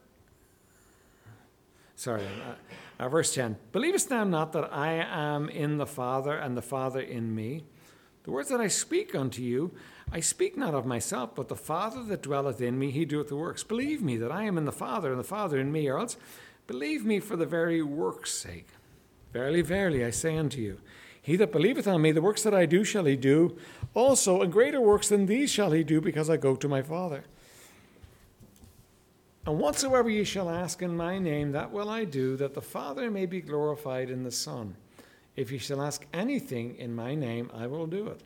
sorry, 1.97 2.23
uh, 2.23 3.03
uh, 3.05 3.09
verse 3.09 3.35
10 3.35 3.57
Believest 3.73 4.09
thou 4.09 4.23
not 4.25 4.53
that 4.53 4.73
I 4.73 4.93
am 4.93 5.49
in 5.49 5.79
the 5.79 5.87
Father 5.87 6.37
and 6.37 6.57
the 6.57 6.63
Father 6.63 7.01
in 7.01 7.35
me? 7.35 7.65
The 8.25 8.31
words 8.31 8.49
that 8.51 8.61
I 8.61 8.69
speak 8.69 9.15
unto 9.15 9.43
you, 9.43 9.73
I 10.15 10.21
speak 10.21 10.59
not 10.59 10.75
of 10.75 10.85
myself, 10.85 11.35
but 11.35 11.49
the 11.49 11.57
Father 11.57 12.03
that 12.05 12.23
dwelleth 12.23 12.61
in 12.61 12.79
me, 12.79 12.91
he 12.91 13.07
doeth 13.07 13.29
the 13.29 13.37
works. 13.37 13.65
Believe 13.65 14.03
me 14.03 14.19
that 14.19 14.31
I 14.31 14.45
am 14.45 14.59
in 14.59 14.67
the 14.67 14.73
Father, 14.73 15.11
and 15.11 15.19
the 15.19 15.25
Father 15.25 15.59
in 15.59 15.73
me, 15.73 15.89
or 15.89 15.99
else 15.99 16.19
believe 16.67 17.07
me 17.07 17.19
for 17.19 17.35
the 17.35 17.47
very 17.47 17.83
work's 17.83 18.31
sake. 18.31 18.69
Verily, 19.33 19.63
verily, 19.63 20.05
I 20.05 20.11
say 20.11 20.37
unto 20.37 20.61
you, 20.61 20.79
He 21.23 21.37
that 21.37 21.51
believeth 21.51 21.89
on 21.89 22.03
me, 22.03 22.13
the 22.13 22.21
works 22.21 22.43
that 22.43 22.55
I 22.55 22.67
do 22.67 22.85
shall 22.85 23.07
he 23.07 23.17
do 23.17 23.57
also, 23.95 24.43
and 24.43 24.53
greater 24.53 24.83
works 24.83 25.09
than 25.09 25.25
these 25.25 25.51
shall 25.51 25.73
he 25.73 25.83
do, 25.83 25.99
because 25.99 26.29
I 26.29 26.37
go 26.37 26.57
to 26.57 26.69
my 26.69 26.83
Father. 26.83 27.25
And 29.47 29.59
whatsoever 29.59 30.11
ye 30.11 30.25
shall 30.25 30.51
ask 30.51 30.83
in 30.83 30.95
my 30.95 31.19
name, 31.19 31.53
that 31.53 31.73
will 31.73 31.89
I 31.89 32.05
do, 32.05 32.37
that 32.37 32.53
the 32.53 32.61
Father 32.61 33.11
may 33.11 33.25
be 33.25 33.41
glorified 33.41 34.11
in 34.11 34.25
the 34.25 34.31
Son. 34.31 34.77
If 35.37 35.51
ye 35.51 35.57
shall 35.57 35.81
ask 35.81 36.07
anything 36.13 36.77
in 36.77 36.95
my 36.95 37.15
name, 37.15 37.51
I 37.55 37.67
will 37.67 37.87
do 37.87 38.09
it. 38.09 38.21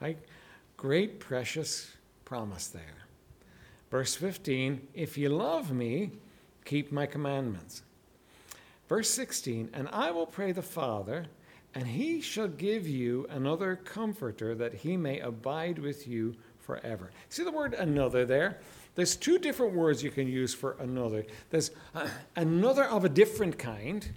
Right? 0.00 0.18
Great, 0.80 1.20
precious 1.20 1.94
promise 2.24 2.68
there. 2.68 3.04
Verse 3.90 4.14
15 4.14 4.88
If 4.94 5.18
you 5.18 5.28
love 5.28 5.70
me, 5.70 6.12
keep 6.64 6.90
my 6.90 7.04
commandments. 7.04 7.82
Verse 8.88 9.10
16 9.10 9.68
And 9.74 9.90
I 9.92 10.10
will 10.10 10.24
pray 10.24 10.52
the 10.52 10.62
Father 10.62 11.26
and 11.74 11.86
he 11.86 12.22
shall 12.22 12.48
give 12.48 12.88
you 12.88 13.26
another 13.28 13.76
comforter 13.76 14.54
that 14.54 14.72
he 14.72 14.96
may 14.96 15.20
abide 15.20 15.78
with 15.78 16.08
you 16.08 16.34
forever. 16.60 17.10
See 17.28 17.44
the 17.44 17.52
word 17.52 17.74
another 17.74 18.24
there? 18.24 18.60
There's 18.94 19.16
two 19.16 19.38
different 19.38 19.74
words 19.74 20.02
you 20.02 20.10
can 20.10 20.28
use 20.28 20.54
for 20.54 20.78
another. 20.80 21.26
There's 21.50 21.72
uh, 21.94 22.08
another 22.36 22.84
of 22.84 23.04
a 23.04 23.10
different 23.10 23.58
kind, 23.58 24.12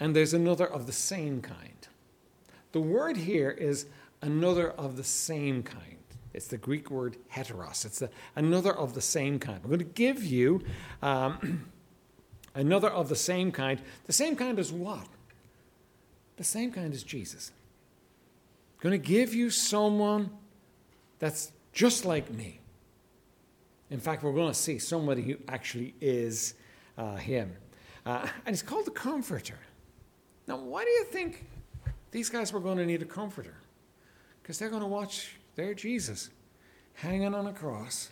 and 0.00 0.16
there's 0.16 0.32
another 0.32 0.66
of 0.66 0.86
the 0.86 0.92
same 0.92 1.42
kind. 1.42 1.86
The 2.72 2.80
word 2.80 3.18
here 3.18 3.50
is 3.50 3.84
another 4.22 4.70
of 4.70 4.96
the 4.96 5.04
same 5.04 5.62
kind. 5.62 5.97
It's 6.38 6.46
the 6.48 6.56
Greek 6.56 6.90
word 6.90 7.18
heteros. 7.30 7.84
It's 7.84 7.98
the, 7.98 8.10
another 8.34 8.74
of 8.74 8.94
the 8.94 9.02
same 9.02 9.38
kind. 9.38 9.60
I'm 9.62 9.68
going 9.68 9.78
to 9.80 9.84
give 9.84 10.24
you 10.24 10.62
um, 11.02 11.68
another 12.54 12.88
of 12.88 13.10
the 13.10 13.16
same 13.16 13.52
kind. 13.52 13.80
The 14.06 14.12
same 14.12 14.36
kind 14.36 14.58
as 14.58 14.72
what? 14.72 15.06
the 16.38 16.44
same 16.44 16.72
kind 16.72 16.94
as 16.94 17.02
Jesus. 17.02 17.52
going 18.80 18.92
to 18.92 19.06
give 19.06 19.34
you 19.34 19.50
someone 19.50 20.30
that's 21.18 21.52
just 21.72 22.04
like 22.04 22.32
me. 22.32 22.60
In 23.90 23.98
fact, 23.98 24.22
we're 24.22 24.32
going 24.32 24.52
to 24.52 24.58
see 24.58 24.78
somebody 24.78 25.22
who 25.22 25.36
actually 25.48 25.94
is 26.00 26.54
uh, 26.96 27.16
him. 27.16 27.52
Uh, 28.06 28.26
and 28.46 28.54
he's 28.54 28.62
called 28.62 28.86
the 28.86 28.92
Comforter. 28.92 29.58
Now, 30.46 30.58
why 30.58 30.84
do 30.84 30.90
you 30.90 31.04
think 31.04 31.44
these 32.12 32.30
guys 32.30 32.52
were 32.52 32.60
going 32.60 32.78
to 32.78 32.86
need 32.86 33.02
a 33.02 33.06
comforter? 33.06 33.56
Because 34.40 34.58
they're 34.58 34.70
going 34.70 34.82
to 34.82 34.88
watch 34.88 35.36
their 35.58 35.74
Jesus 35.74 36.30
hanging 36.94 37.34
on 37.34 37.48
a 37.48 37.52
cross 37.52 38.10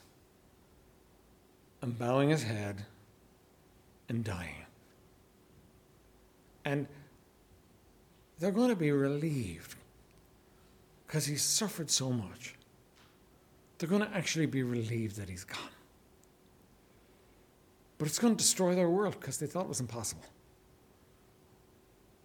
and 1.81 1.97
bowing 1.97 2.29
his 2.31 2.43
head 2.43 2.85
and 4.09 4.25
dying. 4.25 4.67
And 6.65 6.89
they're 8.41 8.51
going 8.51 8.71
to 8.71 8.77
be 8.77 8.91
relieved 8.91 9.77
because 11.07 11.27
he's 11.27 11.43
suffered 11.43 11.89
so 11.89 12.11
much. 12.11 12.57
They're 13.79 13.89
going 13.89 14.03
to 14.03 14.13
actually 14.13 14.47
be 14.47 14.65
relieved 14.65 15.15
that 15.17 15.29
he's 15.29 15.45
gone. 15.45 15.71
But 17.99 18.09
it's 18.09 18.19
going 18.19 18.35
to 18.35 18.43
destroy 18.43 18.75
their 18.75 18.91
world 18.91 19.17
because 19.21 19.39
they 19.39 19.47
thought 19.47 19.67
it 19.67 19.69
was 19.69 19.81
impossible. 19.81 20.25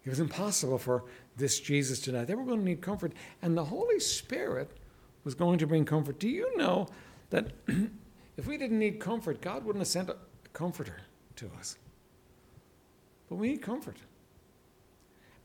It 0.04 0.10
was 0.10 0.18
impossible 0.18 0.78
for 0.78 1.04
this 1.36 1.60
Jesus 1.60 2.00
to 2.00 2.12
die. 2.12 2.24
They 2.24 2.34
were 2.34 2.44
going 2.44 2.58
to 2.58 2.64
need 2.64 2.80
comfort, 2.80 3.12
and 3.40 3.56
the 3.56 3.64
Holy 3.64 4.00
Spirit 4.00 4.78
was 5.24 5.34
going 5.34 5.58
to 5.58 5.66
bring 5.66 5.84
comfort. 5.84 6.18
Do 6.18 6.28
you 6.28 6.56
know 6.56 6.88
that 7.30 7.52
if 8.36 8.46
we 8.46 8.56
didn't 8.56 8.78
need 8.78 9.00
comfort, 9.00 9.40
God 9.40 9.64
wouldn't 9.64 9.80
have 9.80 9.88
sent 9.88 10.10
a 10.10 10.16
comforter 10.52 11.00
to 11.36 11.50
us? 11.58 11.78
But 13.28 13.36
we 13.36 13.48
need 13.48 13.62
comfort. 13.62 13.96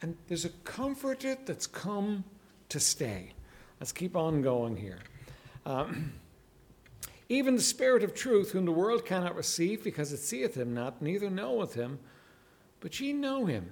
And 0.01 0.15
there's 0.27 0.45
a 0.45 0.49
comforter 0.49 1.37
that's 1.45 1.67
come 1.67 2.23
to 2.69 2.79
stay. 2.79 3.33
Let's 3.79 3.91
keep 3.91 4.15
on 4.15 4.41
going 4.41 4.75
here. 4.75 4.99
Um, 5.65 6.13
even 7.29 7.55
the 7.55 7.61
Spirit 7.61 8.03
of 8.03 8.13
truth, 8.13 8.51
whom 8.51 8.65
the 8.65 8.71
world 8.71 9.05
cannot 9.05 9.35
receive, 9.35 9.83
because 9.83 10.11
it 10.11 10.17
seeth 10.17 10.55
him 10.55 10.73
not, 10.73 11.01
neither 11.01 11.29
knoweth 11.29 11.73
him, 11.73 11.99
but 12.79 12.99
ye 12.99 13.13
know 13.13 13.45
him, 13.45 13.71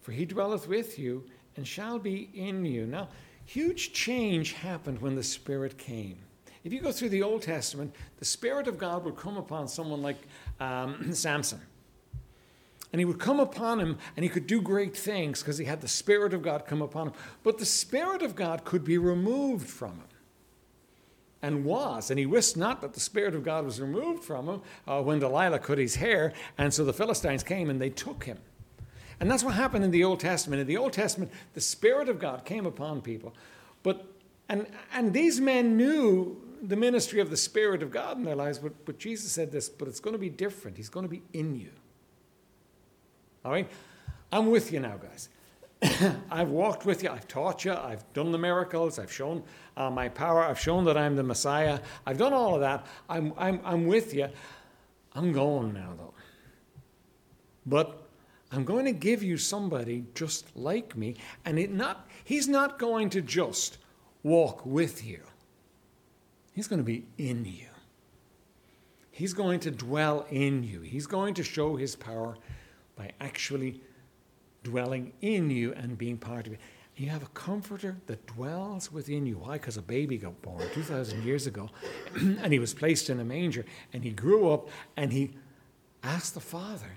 for 0.00 0.12
he 0.12 0.24
dwelleth 0.24 0.68
with 0.68 0.98
you 0.98 1.24
and 1.56 1.66
shall 1.66 1.98
be 1.98 2.30
in 2.34 2.64
you. 2.64 2.86
Now, 2.86 3.08
huge 3.52 3.92
change 3.92 4.52
happened 4.52 5.00
when 5.00 5.16
the 5.16 5.22
Spirit 5.22 5.76
came. 5.76 6.16
If 6.62 6.72
you 6.72 6.80
go 6.80 6.92
through 6.92 7.08
the 7.08 7.22
Old 7.22 7.42
Testament, 7.42 7.94
the 8.18 8.24
Spirit 8.24 8.68
of 8.68 8.78
God 8.78 9.04
would 9.04 9.16
come 9.16 9.36
upon 9.36 9.66
someone 9.66 10.02
like 10.02 10.18
um, 10.60 11.12
Samson 11.12 11.60
and 12.92 13.00
he 13.00 13.04
would 13.04 13.18
come 13.18 13.40
upon 13.40 13.80
him 13.80 13.98
and 14.16 14.24
he 14.24 14.28
could 14.28 14.46
do 14.46 14.60
great 14.60 14.96
things 14.96 15.40
because 15.40 15.58
he 15.58 15.64
had 15.64 15.80
the 15.80 15.88
Spirit 15.88 16.34
of 16.34 16.42
God 16.42 16.66
come 16.66 16.82
upon 16.82 17.08
him. 17.08 17.14
But 17.42 17.58
the 17.58 17.64
Spirit 17.66 18.22
of 18.22 18.34
God 18.34 18.64
could 18.64 18.84
be 18.84 18.98
removed 18.98 19.68
from 19.68 19.92
him 19.92 20.08
and 21.42 21.64
was. 21.64 22.10
And 22.10 22.18
he 22.18 22.26
wist 22.26 22.56
not 22.56 22.80
that 22.82 22.92
the 22.92 23.00
Spirit 23.00 23.34
of 23.34 23.44
God 23.44 23.64
was 23.64 23.80
removed 23.80 24.24
from 24.24 24.48
him 24.48 24.62
uh, 24.86 25.02
when 25.02 25.20
Delilah 25.20 25.60
cut 25.60 25.78
his 25.78 25.96
hair. 25.96 26.32
And 26.58 26.72
so 26.74 26.84
the 26.84 26.92
Philistines 26.92 27.42
came 27.42 27.70
and 27.70 27.80
they 27.80 27.90
took 27.90 28.24
him. 28.24 28.38
And 29.20 29.30
that's 29.30 29.44
what 29.44 29.54
happened 29.54 29.84
in 29.84 29.90
the 29.90 30.02
Old 30.02 30.18
Testament. 30.20 30.60
In 30.60 30.66
the 30.66 30.78
Old 30.78 30.94
Testament, 30.94 31.30
the 31.52 31.60
Spirit 31.60 32.08
of 32.08 32.18
God 32.18 32.44
came 32.44 32.64
upon 32.64 33.02
people. 33.02 33.34
But, 33.82 34.06
and, 34.48 34.66
and 34.94 35.12
these 35.12 35.40
men 35.40 35.76
knew 35.76 36.40
the 36.62 36.76
ministry 36.76 37.20
of 37.20 37.30
the 37.30 37.36
Spirit 37.36 37.82
of 37.82 37.90
God 37.90 38.16
in 38.16 38.24
their 38.24 38.34
lives, 38.34 38.58
but, 38.58 38.84
but 38.84 38.98
Jesus 38.98 39.30
said 39.30 39.52
this, 39.52 39.68
but 39.68 39.88
it's 39.88 40.00
going 40.00 40.12
to 40.14 40.18
be 40.18 40.30
different. 40.30 40.76
He's 40.76 40.88
going 40.88 41.04
to 41.04 41.10
be 41.10 41.22
in 41.32 41.54
you. 41.54 41.70
All 43.44 43.52
right? 43.52 43.68
I'm 44.32 44.50
with 44.50 44.72
you 44.72 44.80
now, 44.80 44.96
guys. 44.96 45.28
I've 46.30 46.48
walked 46.48 46.84
with 46.84 47.02
you. 47.02 47.10
I've 47.10 47.26
taught 47.28 47.64
you. 47.64 47.72
I've 47.72 48.10
done 48.12 48.32
the 48.32 48.38
miracles. 48.38 48.98
I've 48.98 49.12
shown 49.12 49.42
uh, 49.76 49.90
my 49.90 50.08
power. 50.08 50.42
I've 50.42 50.60
shown 50.60 50.84
that 50.84 50.96
I'm 50.96 51.16
the 51.16 51.22
Messiah. 51.22 51.80
I've 52.06 52.18
done 52.18 52.32
all 52.32 52.54
of 52.54 52.60
that. 52.60 52.86
I'm, 53.08 53.32
I'm, 53.36 53.60
I'm 53.64 53.86
with 53.86 54.14
you. 54.14 54.28
I'm 55.14 55.32
going 55.32 55.72
now, 55.72 55.92
though. 55.96 56.14
But 57.66 58.09
I'm 58.52 58.64
going 58.64 58.84
to 58.84 58.92
give 58.92 59.22
you 59.22 59.36
somebody 59.36 60.04
just 60.14 60.56
like 60.56 60.96
me. 60.96 61.16
And 61.44 61.58
it 61.58 61.70
not, 61.70 62.08
he's 62.24 62.48
not 62.48 62.78
going 62.78 63.10
to 63.10 63.20
just 63.20 63.78
walk 64.22 64.66
with 64.66 65.04
you, 65.04 65.20
he's 66.52 66.68
going 66.68 66.80
to 66.80 66.84
be 66.84 67.04
in 67.18 67.44
you. 67.44 67.66
He's 69.12 69.34
going 69.34 69.60
to 69.60 69.70
dwell 69.70 70.24
in 70.30 70.62
you. 70.62 70.80
He's 70.80 71.06
going 71.06 71.34
to 71.34 71.42
show 71.42 71.76
his 71.76 71.94
power 71.94 72.38
by 72.96 73.12
actually 73.20 73.82
dwelling 74.62 75.12
in 75.20 75.50
you 75.50 75.74
and 75.74 75.98
being 75.98 76.16
part 76.16 76.46
of 76.46 76.54
it. 76.54 76.60
You 76.96 77.10
have 77.10 77.22
a 77.22 77.28
comforter 77.28 77.98
that 78.06 78.26
dwells 78.26 78.90
within 78.90 79.26
you. 79.26 79.36
Why? 79.36 79.54
Because 79.54 79.76
a 79.76 79.82
baby 79.82 80.16
got 80.16 80.40
born 80.40 80.62
2,000 80.72 81.22
years 81.22 81.46
ago 81.46 81.68
and 82.14 82.50
he 82.50 82.58
was 82.58 82.72
placed 82.72 83.10
in 83.10 83.20
a 83.20 83.24
manger 83.24 83.66
and 83.92 84.04
he 84.04 84.10
grew 84.10 84.50
up 84.50 84.68
and 84.96 85.12
he 85.12 85.32
asked 86.02 86.32
the 86.32 86.40
Father 86.40 86.96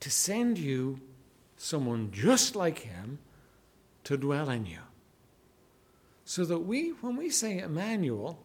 to 0.00 0.10
send 0.10 0.58
you 0.58 1.00
someone 1.56 2.10
just 2.12 2.54
like 2.54 2.80
him 2.80 3.18
to 4.04 4.16
dwell 4.16 4.48
in 4.50 4.66
you. 4.66 4.78
So 6.24 6.44
that 6.44 6.60
we, 6.60 6.90
when 7.00 7.16
we 7.16 7.30
say 7.30 7.58
Emmanuel, 7.58 8.44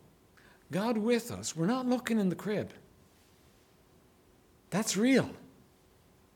God 0.71 0.97
with 0.97 1.31
us, 1.31 1.55
we're 1.55 1.65
not 1.65 1.85
looking 1.85 2.19
in 2.19 2.29
the 2.29 2.35
crib. 2.35 2.71
That's 4.69 4.97
real. 4.97 5.29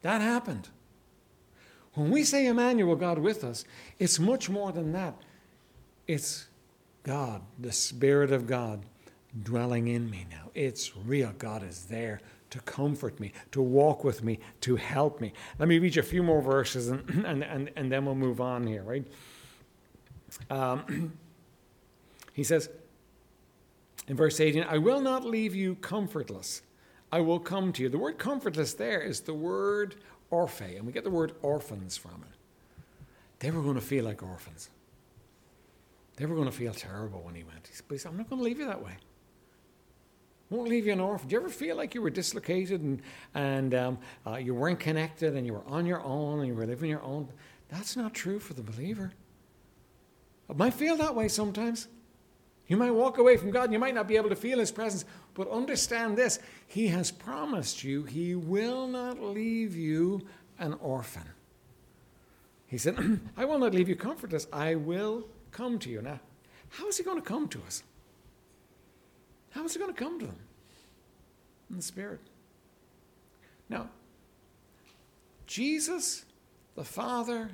That 0.02 0.22
happened. 0.22 0.70
When 1.94 2.12
we 2.12 2.24
say 2.24 2.46
Emmanuel, 2.46 2.96
God 2.96 3.18
with 3.18 3.44
us, 3.44 3.66
it's 3.98 4.20
much 4.20 4.50
more 4.50 4.72
than 4.72 4.92
that. 4.92 5.16
It's 6.06 6.48
God, 7.02 7.42
the 7.58 7.72
Spirit 7.72 8.32
of 8.32 8.46
God, 8.46 8.86
dwelling 9.44 9.88
in 9.88 10.10
me 10.10 10.28
now. 10.30 10.52
It's 10.54 10.96
real. 10.96 11.34
God 11.38 11.64
is 11.64 11.86
there 11.86 12.22
to 12.50 12.60
comfort 12.62 13.20
me, 13.20 13.34
to 13.52 13.62
walk 13.62 14.04
with 14.04 14.24
me, 14.24 14.40
to 14.62 14.76
help 14.76 15.20
me. 15.20 15.34
Let 15.60 15.68
me 15.68 15.80
read 15.80 15.96
you 15.96 16.02
a 16.02 16.06
few 16.06 16.24
more 16.24 16.42
verses 16.42 16.90
and, 16.90 17.04
and, 17.26 17.44
and, 17.44 17.72
and 17.76 17.92
then 17.92 18.06
we'll 18.06 18.16
move 18.16 18.42
on 18.42 18.66
here, 18.66 18.84
right? 18.84 19.06
Um, 20.50 21.14
he 22.34 22.44
says 22.44 22.70
in 24.08 24.16
verse 24.16 24.40
18, 24.40 24.64
I 24.64 24.78
will 24.78 25.02
not 25.02 25.26
leave 25.26 25.54
you 25.56 25.76
comfortless. 25.76 26.62
I 27.12 27.22
will 27.22 27.40
come 27.40 27.72
to 27.74 27.84
you. 27.84 27.90
The 27.90 27.98
word 27.98 28.18
comfortless 28.18 28.74
there 28.74 29.02
is 29.02 29.22
the 29.22 29.34
word 29.34 29.96
orphe, 30.32 30.76
and 30.78 30.86
we 30.86 30.92
get 30.92 31.04
the 31.04 31.10
word 31.10 31.34
orphans 31.42 31.98
from 31.98 32.24
it. 32.30 32.38
They 33.40 33.52
were 33.52 33.62
going 33.62 33.76
to 33.76 33.82
feel 33.82 34.06
like 34.06 34.24
orphans. 34.24 34.70
They 36.16 36.26
were 36.26 36.36
going 36.36 36.50
to 36.50 36.56
feel 36.56 36.74
terrible 36.74 37.22
when 37.22 37.36
he 37.36 37.44
went. 37.44 37.68
He 37.68 37.98
said, 37.98 38.10
I'm 38.10 38.18
not 38.18 38.30
going 38.30 38.40
to 38.40 38.44
leave 38.44 38.60
you 38.60 38.66
that 38.66 38.84
way. 38.84 38.98
Won't 40.50 40.70
leave 40.70 40.86
you 40.86 40.94
an 40.94 41.00
orphan. 41.00 41.28
Do 41.28 41.34
you 41.34 41.42
ever 41.42 41.50
feel 41.50 41.76
like 41.76 41.94
you 41.94 42.02
were 42.02 42.10
dislocated 42.10 42.82
and, 42.82 43.02
and 43.36 43.74
um, 43.74 43.98
uh, 44.26 44.36
you 44.36 44.56
weren't 44.56 44.80
connected 44.80 45.36
and 45.36 45.46
you 45.46 45.54
were 45.54 45.68
on 45.68 45.86
your 45.86 46.02
own 46.04 46.40
and 46.40 46.48
you 46.48 46.56
were 46.56 46.66
living 46.66 46.90
your 46.90 47.04
own? 47.04 47.28
That's 47.70 47.98
not 47.98 48.14
true 48.14 48.40
for 48.40 48.54
the 48.54 48.62
believer. 48.62 49.12
It 50.50 50.58
might 50.58 50.74
feel 50.74 50.96
that 50.98 51.16
way 51.16 51.28
sometimes. 51.28 51.88
You 52.68 52.78
might 52.78 52.92
walk 52.92 53.18
away 53.18 53.38
from 53.38 53.52
God 53.52 53.66
and 53.66 53.74
you 53.74 53.80
might 53.80 53.96
not 53.96 54.08
be 54.08 54.16
able 54.16 54.30
to 54.30 54.36
feel 54.36 54.60
His 54.60 54.72
presence, 54.72 55.04
but 55.34 55.50
understand 55.50 56.18
this 56.18 56.40
He 56.68 56.88
has 56.88 57.12
promised 57.12 57.84
you 57.84 58.04
He 58.04 58.36
will 58.36 58.88
not 58.88 59.22
leave 59.22 59.76
you 59.76 60.26
an 60.60 60.74
orphan. 60.76 61.24
He 62.68 62.78
said, 62.78 62.98
I 63.38 63.46
will 63.46 63.60
not 63.60 63.74
leave 63.74 63.90
you 63.90 63.96
comfortless. 63.96 64.48
I 64.52 64.76
will 64.76 65.28
come 65.52 65.80
to 65.80 65.90
you. 65.90 66.02
Now, 66.02 66.20
how 66.70 66.88
is 66.88 66.98
he 66.98 67.04
going 67.04 67.22
to 67.22 67.28
come 67.28 67.48
to 67.50 67.62
us? 67.64 67.84
How 69.52 69.64
is 69.66 69.76
it 69.76 69.80
going 69.80 69.94
to 69.94 70.00
come 70.00 70.20
to 70.20 70.26
them? 70.26 70.40
In 71.70 71.78
the 71.78 71.82
Spirit. 71.82 72.20
Now, 73.70 73.90
Jesus, 75.46 76.26
the 76.76 76.84
Father, 76.84 77.50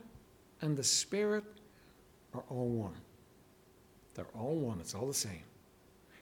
and 0.62 0.78
the 0.78 0.84
Spirit 0.84 1.44
are 2.34 2.44
all 2.50 2.68
one. 2.68 2.96
They're 4.16 4.26
all 4.38 4.56
one. 4.56 4.80
It's 4.80 4.94
all 4.94 5.08
the 5.08 5.14
same. 5.14 5.44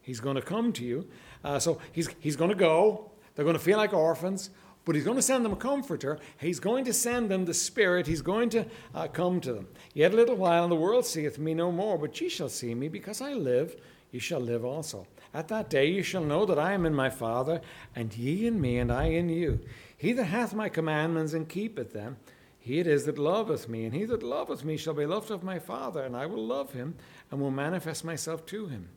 He's 0.01 0.19
going 0.19 0.35
to 0.35 0.41
come 0.41 0.73
to 0.73 0.83
you. 0.83 1.07
Uh, 1.43 1.59
so 1.59 1.79
he's, 1.91 2.09
he's 2.19 2.35
going 2.35 2.49
to 2.49 2.55
go. 2.55 3.11
They're 3.35 3.45
going 3.45 3.57
to 3.57 3.63
feel 3.63 3.77
like 3.77 3.93
orphans, 3.93 4.49
but 4.83 4.95
he's 4.95 5.03
going 5.03 5.17
to 5.17 5.21
send 5.21 5.45
them 5.45 5.53
a 5.53 5.57
comforter. 5.57 6.19
He's 6.39 6.59
going 6.59 6.85
to 6.85 6.93
send 6.93 7.29
them 7.29 7.45
the 7.45 7.53
Spirit. 7.53 8.07
He's 8.07 8.21
going 8.21 8.49
to 8.49 8.65
uh, 8.95 9.07
come 9.07 9.39
to 9.41 9.53
them. 9.53 9.67
Yet 9.93 10.13
a 10.13 10.15
little 10.15 10.35
while, 10.35 10.63
and 10.63 10.71
the 10.71 10.75
world 10.77 11.05
seeth 11.05 11.37
me 11.37 11.53
no 11.53 11.71
more, 11.71 11.97
but 11.97 12.19
ye 12.19 12.29
shall 12.29 12.49
see 12.49 12.73
me, 12.73 12.87
because 12.87 13.21
I 13.21 13.33
live, 13.33 13.75
ye 14.11 14.19
shall 14.19 14.39
live 14.39 14.65
also. 14.65 15.05
At 15.33 15.47
that 15.47 15.69
day 15.69 15.89
ye 15.89 16.01
shall 16.01 16.23
know 16.23 16.45
that 16.45 16.59
I 16.59 16.73
am 16.73 16.85
in 16.85 16.93
my 16.93 17.09
Father, 17.09 17.61
and 17.95 18.15
ye 18.15 18.45
in 18.45 18.59
me, 18.59 18.77
and 18.77 18.91
I 18.91 19.05
in 19.05 19.29
you. 19.29 19.59
He 19.95 20.11
that 20.13 20.25
hath 20.25 20.53
my 20.53 20.67
commandments 20.67 21.33
and 21.33 21.47
keepeth 21.47 21.93
them, 21.93 22.17
he 22.59 22.79
it 22.79 22.87
is 22.87 23.05
that 23.05 23.17
loveth 23.17 23.67
me, 23.67 23.85
and 23.85 23.93
he 23.95 24.05
that 24.05 24.23
loveth 24.23 24.63
me 24.63 24.77
shall 24.77 24.93
be 24.93 25.05
loved 25.05 25.31
of 25.31 25.43
my 25.43 25.57
Father, 25.57 26.03
and 26.03 26.15
I 26.15 26.25
will 26.25 26.45
love 26.45 26.73
him, 26.73 26.95
and 27.31 27.39
will 27.39 27.51
manifest 27.51 28.03
myself 28.03 28.45
to 28.47 28.67
him. 28.67 28.89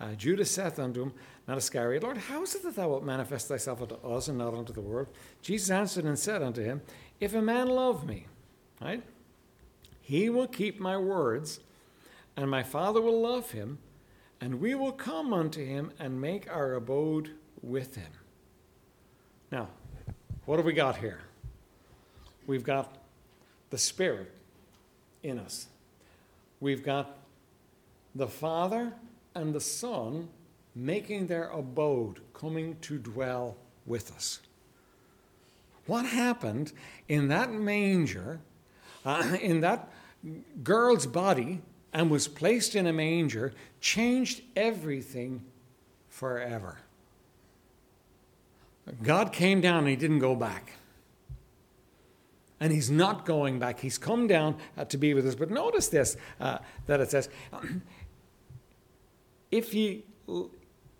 Uh, 0.00 0.14
Judas 0.14 0.50
saith 0.50 0.78
unto 0.78 1.02
him, 1.02 1.12
not 1.48 1.58
Iscariot, 1.58 2.02
Lord, 2.02 2.18
how 2.18 2.42
is 2.42 2.54
it 2.54 2.62
that 2.64 2.76
thou 2.76 2.88
wilt 2.88 3.04
manifest 3.04 3.48
thyself 3.48 3.80
unto 3.80 3.94
us 4.06 4.28
and 4.28 4.36
not 4.36 4.54
unto 4.54 4.72
the 4.72 4.82
world? 4.82 5.08
Jesus 5.40 5.70
answered 5.70 6.04
and 6.04 6.18
said 6.18 6.42
unto 6.42 6.62
him, 6.62 6.82
If 7.18 7.34
a 7.34 7.40
man 7.40 7.68
love 7.68 8.06
me, 8.06 8.26
right, 8.80 9.02
he 10.02 10.28
will 10.28 10.46
keep 10.46 10.78
my 10.78 10.98
words, 10.98 11.60
and 12.36 12.50
my 12.50 12.62
Father 12.62 13.00
will 13.00 13.20
love 13.20 13.52
him, 13.52 13.78
and 14.40 14.60
we 14.60 14.74
will 14.74 14.92
come 14.92 15.32
unto 15.32 15.64
him 15.64 15.92
and 15.98 16.20
make 16.20 16.50
our 16.50 16.74
abode 16.74 17.30
with 17.62 17.96
him. 17.96 18.10
Now, 19.50 19.68
what 20.44 20.56
have 20.56 20.66
we 20.66 20.72
got 20.72 20.96
here? 20.96 21.20
We've 22.46 22.64
got 22.64 22.96
the 23.70 23.78
Spirit 23.78 24.30
in 25.22 25.38
us. 25.38 25.66
We've 26.60 26.82
got 26.82 27.18
the 28.14 28.28
Father 28.28 28.92
and 29.34 29.54
the 29.54 29.60
Son 29.60 30.28
making 30.74 31.26
their 31.26 31.48
abode, 31.48 32.20
coming 32.32 32.76
to 32.82 32.98
dwell 32.98 33.56
with 33.84 34.14
us. 34.14 34.40
What 35.86 36.06
happened 36.06 36.72
in 37.08 37.28
that 37.28 37.50
manger, 37.50 38.40
uh, 39.04 39.36
in 39.40 39.60
that 39.60 39.90
girl's 40.62 41.06
body, 41.06 41.60
and 41.92 42.10
was 42.10 42.28
placed 42.28 42.74
in 42.74 42.86
a 42.86 42.92
manger, 42.92 43.52
changed 43.80 44.42
everything 44.54 45.42
forever. 46.08 46.78
God 49.02 49.32
came 49.32 49.60
down 49.60 49.80
and 49.80 49.88
he 49.88 49.96
didn't 49.96 50.18
go 50.18 50.34
back. 50.34 50.72
And 52.60 52.72
he's 52.72 52.90
not 52.90 53.24
going 53.24 53.58
back. 53.58 53.80
He's 53.80 53.98
come 53.98 54.26
down 54.26 54.56
uh, 54.76 54.84
to 54.86 54.98
be 54.98 55.14
with 55.14 55.26
us. 55.26 55.34
But 55.34 55.50
notice 55.50 55.88
this 55.88 56.16
uh, 56.40 56.58
that 56.86 57.00
it 57.00 57.10
says, 57.10 57.28
If 59.50 59.72
he, 59.72 60.04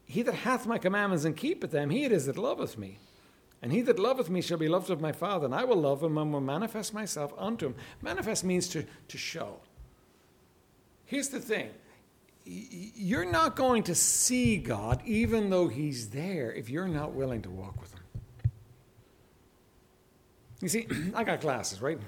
he 0.06 0.22
that 0.22 0.34
hath 0.34 0.66
my 0.66 0.78
commandments 0.78 1.24
and 1.24 1.36
keepeth 1.36 1.70
them, 1.70 1.90
he 1.90 2.04
it 2.04 2.12
is 2.12 2.26
that 2.26 2.38
loveth 2.38 2.78
me. 2.78 2.98
And 3.60 3.72
he 3.72 3.82
that 3.82 3.98
loveth 3.98 4.30
me 4.30 4.40
shall 4.40 4.56
be 4.56 4.68
loved 4.68 4.88
of 4.88 5.00
my 5.00 5.12
Father, 5.12 5.44
and 5.46 5.54
I 5.54 5.64
will 5.64 5.76
love 5.76 6.02
him 6.02 6.16
and 6.16 6.32
will 6.32 6.40
manifest 6.40 6.94
myself 6.94 7.32
unto 7.36 7.66
him. 7.66 7.74
Manifest 8.00 8.44
means 8.44 8.68
to, 8.68 8.86
to 9.08 9.18
show. 9.18 9.58
Here's 11.08 11.30
the 11.30 11.40
thing 11.40 11.70
you're 12.44 13.30
not 13.30 13.56
going 13.56 13.82
to 13.84 13.94
see 13.94 14.56
God, 14.58 15.02
even 15.04 15.50
though 15.50 15.68
he's 15.68 16.10
there, 16.10 16.52
if 16.52 16.70
you're 16.70 16.88
not 16.88 17.12
willing 17.12 17.42
to 17.42 17.50
walk 17.50 17.80
with 17.80 17.92
him. 17.92 18.00
You 20.60 20.68
see, 20.68 20.86
I 21.14 21.24
got 21.24 21.40
glasses, 21.40 21.82
right? 21.82 21.98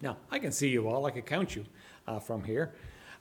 Now, 0.00 0.16
I 0.30 0.38
can 0.38 0.52
see 0.52 0.68
you 0.68 0.88
all, 0.88 1.04
I 1.06 1.10
can 1.10 1.22
count 1.22 1.54
you 1.54 1.64
uh, 2.06 2.20
from 2.20 2.44
here. 2.44 2.72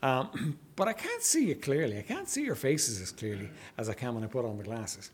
Um, 0.01 0.58
but 0.75 0.88
I 0.88 0.93
can't 0.93 1.23
see 1.23 1.47
you 1.47 1.55
clearly. 1.55 1.97
I 1.97 2.03
can't 2.03 2.29
see 2.29 2.43
your 2.43 2.55
faces 2.55 3.01
as 3.01 3.12
clearly 3.12 3.49
as 3.77 3.89
I 3.89 3.93
can 3.93 4.13
when 4.15 4.23
I 4.23 4.27
put 4.27 4.45
on 4.45 4.58
the 4.58 4.63
glasses. 4.63 5.12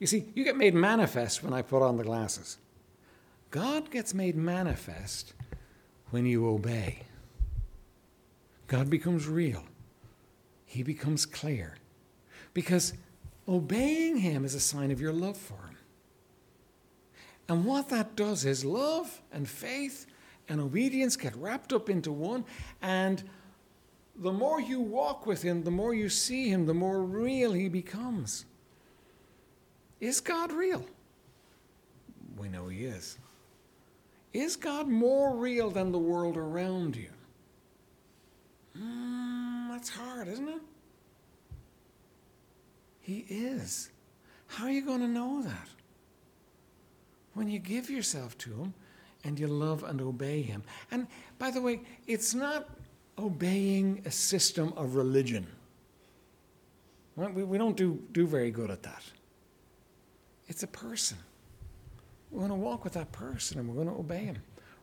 You 0.00 0.08
see, 0.08 0.26
you 0.34 0.42
get 0.42 0.56
made 0.56 0.74
manifest 0.74 1.44
when 1.44 1.52
I 1.52 1.62
put 1.62 1.80
on 1.82 1.96
the 1.96 2.04
glasses. 2.04 2.58
God 3.50 3.90
gets 3.90 4.14
made 4.14 4.34
manifest 4.34 5.32
when 6.10 6.26
you 6.26 6.48
obey. 6.48 7.02
God 8.72 8.88
becomes 8.88 9.28
real, 9.28 9.64
He 10.64 10.82
becomes 10.82 11.26
clear. 11.26 11.76
Because 12.54 12.94
obeying 13.46 14.16
Him 14.16 14.46
is 14.46 14.54
a 14.54 14.60
sign 14.60 14.90
of 14.90 14.98
your 14.98 15.12
love 15.12 15.36
for 15.36 15.66
Him. 15.66 15.76
And 17.50 17.66
what 17.66 17.90
that 17.90 18.16
does 18.16 18.46
is 18.46 18.64
love 18.64 19.20
and 19.30 19.46
faith 19.46 20.06
and 20.48 20.58
obedience 20.58 21.18
get 21.18 21.36
wrapped 21.36 21.74
up 21.74 21.90
into 21.90 22.10
one, 22.10 22.46
and 22.80 23.22
the 24.16 24.32
more 24.32 24.58
you 24.58 24.80
walk 24.80 25.26
with 25.26 25.42
Him, 25.42 25.64
the 25.64 25.70
more 25.70 25.92
you 25.92 26.08
see 26.08 26.48
Him, 26.48 26.64
the 26.64 26.72
more 26.72 27.02
real 27.02 27.52
He 27.52 27.68
becomes. 27.68 28.46
Is 30.00 30.18
God 30.18 30.50
real? 30.50 30.86
We 32.38 32.48
know 32.48 32.68
He 32.68 32.86
is. 32.86 33.18
Is 34.32 34.56
God 34.56 34.88
more 34.88 35.36
real 35.36 35.68
than 35.68 35.92
the 35.92 35.98
world 35.98 36.38
around 36.38 36.96
you? 36.96 37.10
Mm, 38.78 39.70
that's 39.70 39.88
hard, 39.88 40.28
isn't 40.28 40.48
it? 40.48 40.60
He 43.00 43.24
is. 43.28 43.90
How 44.46 44.64
are 44.64 44.70
you 44.70 44.84
going 44.84 45.00
to 45.00 45.08
know 45.08 45.42
that? 45.42 45.68
When 47.34 47.48
you 47.48 47.58
give 47.58 47.90
yourself 47.90 48.36
to 48.38 48.50
Him 48.50 48.74
and 49.24 49.38
you 49.38 49.46
love 49.46 49.82
and 49.84 50.00
obey 50.00 50.42
Him. 50.42 50.62
And 50.90 51.06
by 51.38 51.50
the 51.50 51.60
way, 51.60 51.80
it's 52.06 52.34
not 52.34 52.68
obeying 53.18 54.02
a 54.04 54.10
system 54.10 54.72
of 54.76 54.94
religion. 54.94 55.46
We, 57.16 57.58
don't 57.58 57.76
do, 57.76 58.02
do 58.12 58.26
very 58.26 58.50
good 58.50 58.70
at 58.70 58.82
that. 58.84 59.02
It's 60.48 60.62
a 60.62 60.66
person. 60.66 61.18
We're 62.30 62.40
going 62.40 62.50
to 62.50 62.56
walk 62.56 62.84
with 62.84 62.94
that 62.94 63.12
person 63.12 63.58
and 63.58 63.68
we're 63.68 63.74
going 63.74 63.94
to 63.94 64.00
obey 64.00 64.24
him. 64.24 64.38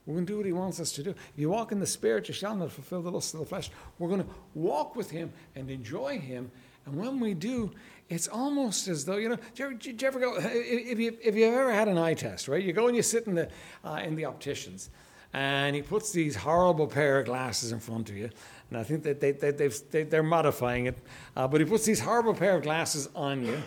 We're 0.09 0.15
going 0.15 0.25
to 0.25 0.33
do 0.33 0.37
what 0.37 0.45
he 0.47 0.53
wants 0.53 0.79
us 0.79 0.91
to 0.93 1.03
do. 1.03 1.11
If 1.11 1.33
you 1.35 1.51
walk 1.51 1.71
in 1.71 1.79
the 1.79 1.85
Spirit, 1.85 2.27
you 2.27 2.33
shall 2.33 2.55
not 2.55 2.71
fulfill 2.71 3.03
the 3.03 3.11
lust 3.11 3.35
of 3.35 3.41
the 3.41 3.45
flesh. 3.45 3.69
We're 3.99 4.07
going 4.07 4.23
to 4.23 4.29
walk 4.55 4.95
with 4.95 5.11
him 5.11 5.31
and 5.55 5.69
enjoy 5.69 6.17
him. 6.17 6.49
And 6.87 6.95
when 6.95 7.19
we 7.19 7.35
do, 7.35 7.69
it's 8.09 8.27
almost 8.27 8.87
as 8.87 9.05
though, 9.05 9.17
you 9.17 9.29
know, 9.29 9.35
do 9.35 9.41
you 9.55 9.65
ever, 9.65 9.77
you 9.83 9.95
ever 10.01 10.19
go, 10.19 10.37
if, 10.39 10.97
you, 10.97 11.15
if 11.23 11.35
you've 11.35 11.53
ever 11.53 11.71
had 11.71 11.87
an 11.87 11.99
eye 11.99 12.15
test, 12.15 12.47
right? 12.47 12.63
You 12.63 12.73
go 12.73 12.87
and 12.87 12.95
you 12.95 13.03
sit 13.03 13.27
in 13.27 13.35
the, 13.35 13.49
uh, 13.83 14.01
in 14.03 14.15
the 14.15 14.25
opticians 14.25 14.89
and 15.31 15.75
he 15.75 15.83
puts 15.83 16.11
these 16.11 16.35
horrible 16.35 16.87
pair 16.87 17.19
of 17.19 17.27
glasses 17.27 17.71
in 17.71 17.79
front 17.79 18.09
of 18.09 18.17
you. 18.17 18.31
And 18.71 18.79
I 18.79 18.83
think 18.83 19.03
that 19.03 19.21
they, 19.21 19.33
they, 19.33 19.51
they, 19.51 20.03
they, 20.05 20.17
are 20.17 20.23
modifying 20.23 20.87
it. 20.87 20.97
Uh, 21.37 21.47
but 21.47 21.61
he 21.61 21.67
puts 21.67 21.85
these 21.85 21.99
horrible 21.99 22.33
pair 22.33 22.55
of 22.55 22.63
glasses 22.63 23.09
on 23.13 23.45
you, 23.45 23.61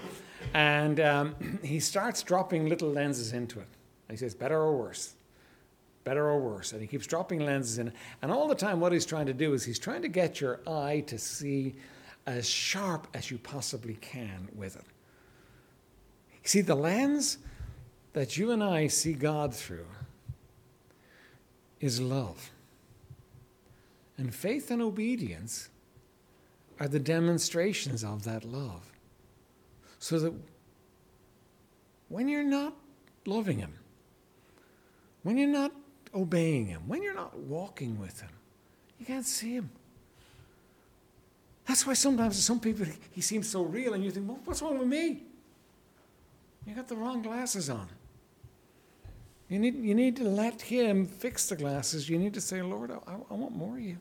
and 0.55 0.99
um, 0.99 1.61
he 1.63 1.79
starts 1.79 2.25
dropping 2.25 2.69
little 2.69 2.91
lenses 2.91 3.33
into 3.33 3.61
it. 3.61 3.69
And 4.09 4.19
he 4.19 4.21
says, 4.21 4.35
better 4.35 4.59
or 4.59 4.77
worse? 4.77 5.15
Better 6.05 6.29
or 6.29 6.41
worse? 6.41 6.73
And 6.73 6.81
he 6.81 6.87
keeps 6.87 7.07
dropping 7.07 7.41
lenses 7.41 7.79
in. 7.79 7.93
And 8.23 8.33
all 8.33 8.49
the 8.49 8.55
time, 8.55 8.81
what 8.81 8.93
he's 8.93 9.07
trying 9.07 9.27
to 9.27 9.35
do 9.35 9.55
is 9.55 9.65
he's 9.65 9.79
trying 9.79 10.03
to 10.03 10.09
get 10.09 10.41
your 10.41 10.61
eye 10.67 11.05
to 11.07 11.19
see 11.19 11.75
as 12.27 12.49
sharp 12.49 13.07
as 13.15 13.31
you 13.31 13.39
possibly 13.39 13.95
can 13.95 14.49
with 14.55 14.77
it. 14.77 14.85
See, 16.45 16.61
the 16.61 16.75
lens 16.75 17.39
that 18.13 18.37
you 18.37 18.51
and 18.51 18.63
I 18.63 18.89
see 18.89 19.13
God 19.13 19.55
through 19.55 19.87
is 21.81 22.01
love. 22.01 22.51
And 24.17 24.35
faith 24.35 24.71
and 24.71 24.83
obedience 24.83 25.69
are 26.79 26.89
the 26.89 27.01
demonstrations 27.01 28.05
of 28.05 28.25
that 28.25 28.45
love. 28.45 28.93
So 29.99 30.19
that 30.19 30.35
when 32.09 32.29
you're 32.29 32.43
not 32.43 32.75
loving 33.25 33.59
Him, 33.59 33.75
when 35.23 35.39
you're 35.39 35.49
not 35.49 35.73
obeying 36.15 36.67
Him, 36.67 36.83
when 36.87 37.03
you're 37.03 37.15
not 37.15 37.37
walking 37.39 37.99
with 37.99 38.21
Him, 38.21 38.31
you 38.99 39.07
can't 39.07 39.27
see 39.27 39.55
Him. 39.55 39.71
That's 41.67 41.87
why 41.87 41.95
sometimes 41.95 42.43
some 42.43 42.61
people, 42.61 42.87
He 43.13 43.21
seems 43.21 43.49
so 43.49 43.63
real, 43.63 43.95
and 43.95 44.05
you 44.05 44.11
think, 44.11 44.29
well, 44.29 44.39
what's 44.45 44.63
wrong 44.63 44.79
with 44.79 44.89
me? 44.89 45.23
You 46.67 46.75
got 46.75 46.89
the 46.89 46.97
wrong 46.97 47.23
glasses 47.23 47.71
on. 47.71 47.89
You 49.49 49.59
need, 49.59 49.75
you 49.77 49.95
need 49.95 50.17
to 50.17 50.25
let 50.25 50.63
Him 50.63 51.07
fix 51.07 51.49
the 51.49 51.57
glasses. 51.57 52.09
You 52.09 52.19
need 52.19 52.35
to 52.35 52.41
say, 52.41 52.63
Lord, 52.63 52.91
I, 52.91 53.13
I 53.31 53.35
want 53.35 53.55
more 53.55 53.77
of 53.77 53.83
you. 53.83 53.99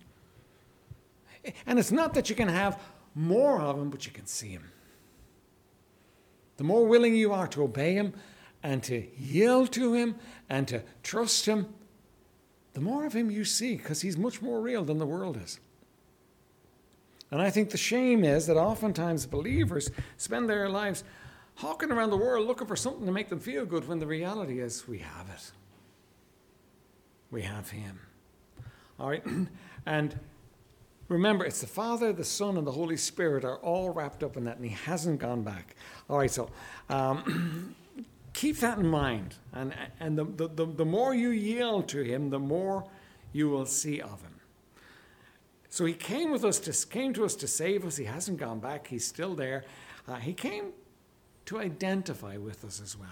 And 1.66 1.80
it's 1.80 1.92
not 1.92 2.14
that 2.14 2.30
you 2.30 2.36
can 2.36 2.48
have 2.48 2.80
more 3.16 3.60
of 3.60 3.78
Him, 3.78 3.90
but 3.90 4.06
you 4.06 4.12
can 4.12 4.26
see 4.28 4.50
Him. 4.50 4.72
The 6.58 6.64
more 6.64 6.86
willing 6.86 7.16
you 7.16 7.34
are 7.34 7.48
to 7.48 7.64
obey 7.64 7.96
Him 7.96 8.14
and 8.64 8.84
to 8.84 9.06
yield 9.18 9.72
to 9.74 9.94
Him 9.94 10.16
and 10.50 10.68
to 10.68 10.84
trust 11.04 11.46
Him, 11.48 11.74
the 12.74 12.82
more 12.82 13.06
of 13.06 13.14
him 13.14 13.30
you 13.30 13.44
see, 13.44 13.76
because 13.76 14.02
he's 14.02 14.18
much 14.18 14.42
more 14.42 14.62
real 14.62 14.84
than 14.84 14.98
the 14.98 15.06
world 15.06 15.38
is. 15.38 15.60
And 17.32 17.42
I 17.42 17.50
think 17.50 17.70
the 17.70 17.78
shame 17.78 18.24
is 18.24 18.48
that 18.48 18.58
oftentimes 18.58 19.26
believers 19.26 19.90
spend 20.18 20.50
their 20.50 20.68
lives 20.70 21.04
hawking 21.56 21.92
around 21.92 22.10
the 22.10 22.18
world 22.18 22.48
looking 22.48 22.68
for 22.68 22.76
something 22.76 23.06
to 23.06 23.12
make 23.12 23.30
them 23.30 23.40
feel 23.40 23.66
good 23.66 23.88
when 23.88 24.00
the 24.00 24.08
reality 24.08 24.60
is 24.60 24.88
we 24.88 25.00
have 25.00 25.30
it. 25.30 25.52
We 27.30 27.44
have 27.44 27.70
him. 27.70 28.00
All 29.00 29.10
right? 29.10 29.24
And 29.84 30.20
remember, 31.08 31.44
it's 31.44 31.62
the 31.62 31.66
Father, 31.66 32.14
the 32.14 32.24
Son, 32.24 32.56
and 32.56 32.68
the 32.68 32.72
Holy 32.72 32.98
Spirit 32.98 33.44
are 33.44 33.58
all 33.58 33.90
wrapped 33.90 34.22
up 34.22 34.38
in 34.38 34.44
that, 34.44 34.58
and 34.58 34.66
he 34.66 34.76
hasn't 34.86 35.20
gone 35.20 35.42
back. 35.42 35.76
All 36.08 36.20
right, 36.20 36.30
so 36.30 36.52
um, 36.88 37.76
keep 38.34 38.58
that 38.58 38.78
in 38.78 38.88
mind. 38.88 39.36
And, 39.54 39.74
and 40.00 40.18
the, 40.18 40.26
the, 40.26 40.66
the 40.66 40.86
more 40.86 41.14
you 41.14 41.30
yield 41.30 41.88
to 41.90 42.02
him, 42.02 42.30
the 42.30 42.40
more 42.40 42.86
you 43.34 43.50
will 43.50 43.66
see 43.66 44.02
of 44.02 44.22
him. 44.22 44.36
So 45.70 45.86
he 45.86 45.94
came 45.94 46.32
with 46.32 46.44
us 46.44 46.60
to 46.60 46.88
came 46.88 47.14
to 47.14 47.24
us 47.24 47.34
to 47.36 47.48
save 47.48 47.86
us. 47.86 47.96
He 47.96 48.04
hasn't 48.04 48.38
gone 48.38 48.60
back. 48.60 48.88
He's 48.88 49.08
still 49.08 49.36
there. 49.36 49.64
Uh, 50.06 50.16
he 50.16 50.34
came 50.34 50.74
to 51.46 51.60
identify 51.60 52.36
with 52.36 52.66
us 52.66 52.82
as 52.82 52.98
well. 52.98 53.08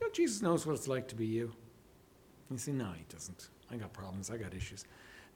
You 0.00 0.06
know, 0.06 0.12
Jesus 0.12 0.42
knows 0.42 0.66
what 0.66 0.74
it's 0.74 0.88
like 0.88 1.06
to 1.08 1.14
be 1.14 1.26
you. 1.26 1.52
You 2.50 2.58
say, 2.58 2.72
no, 2.72 2.90
he 2.96 3.04
doesn't. 3.08 3.48
I 3.70 3.76
got 3.76 3.92
problems. 3.92 4.30
I 4.30 4.36
got 4.36 4.52
issues. 4.52 4.84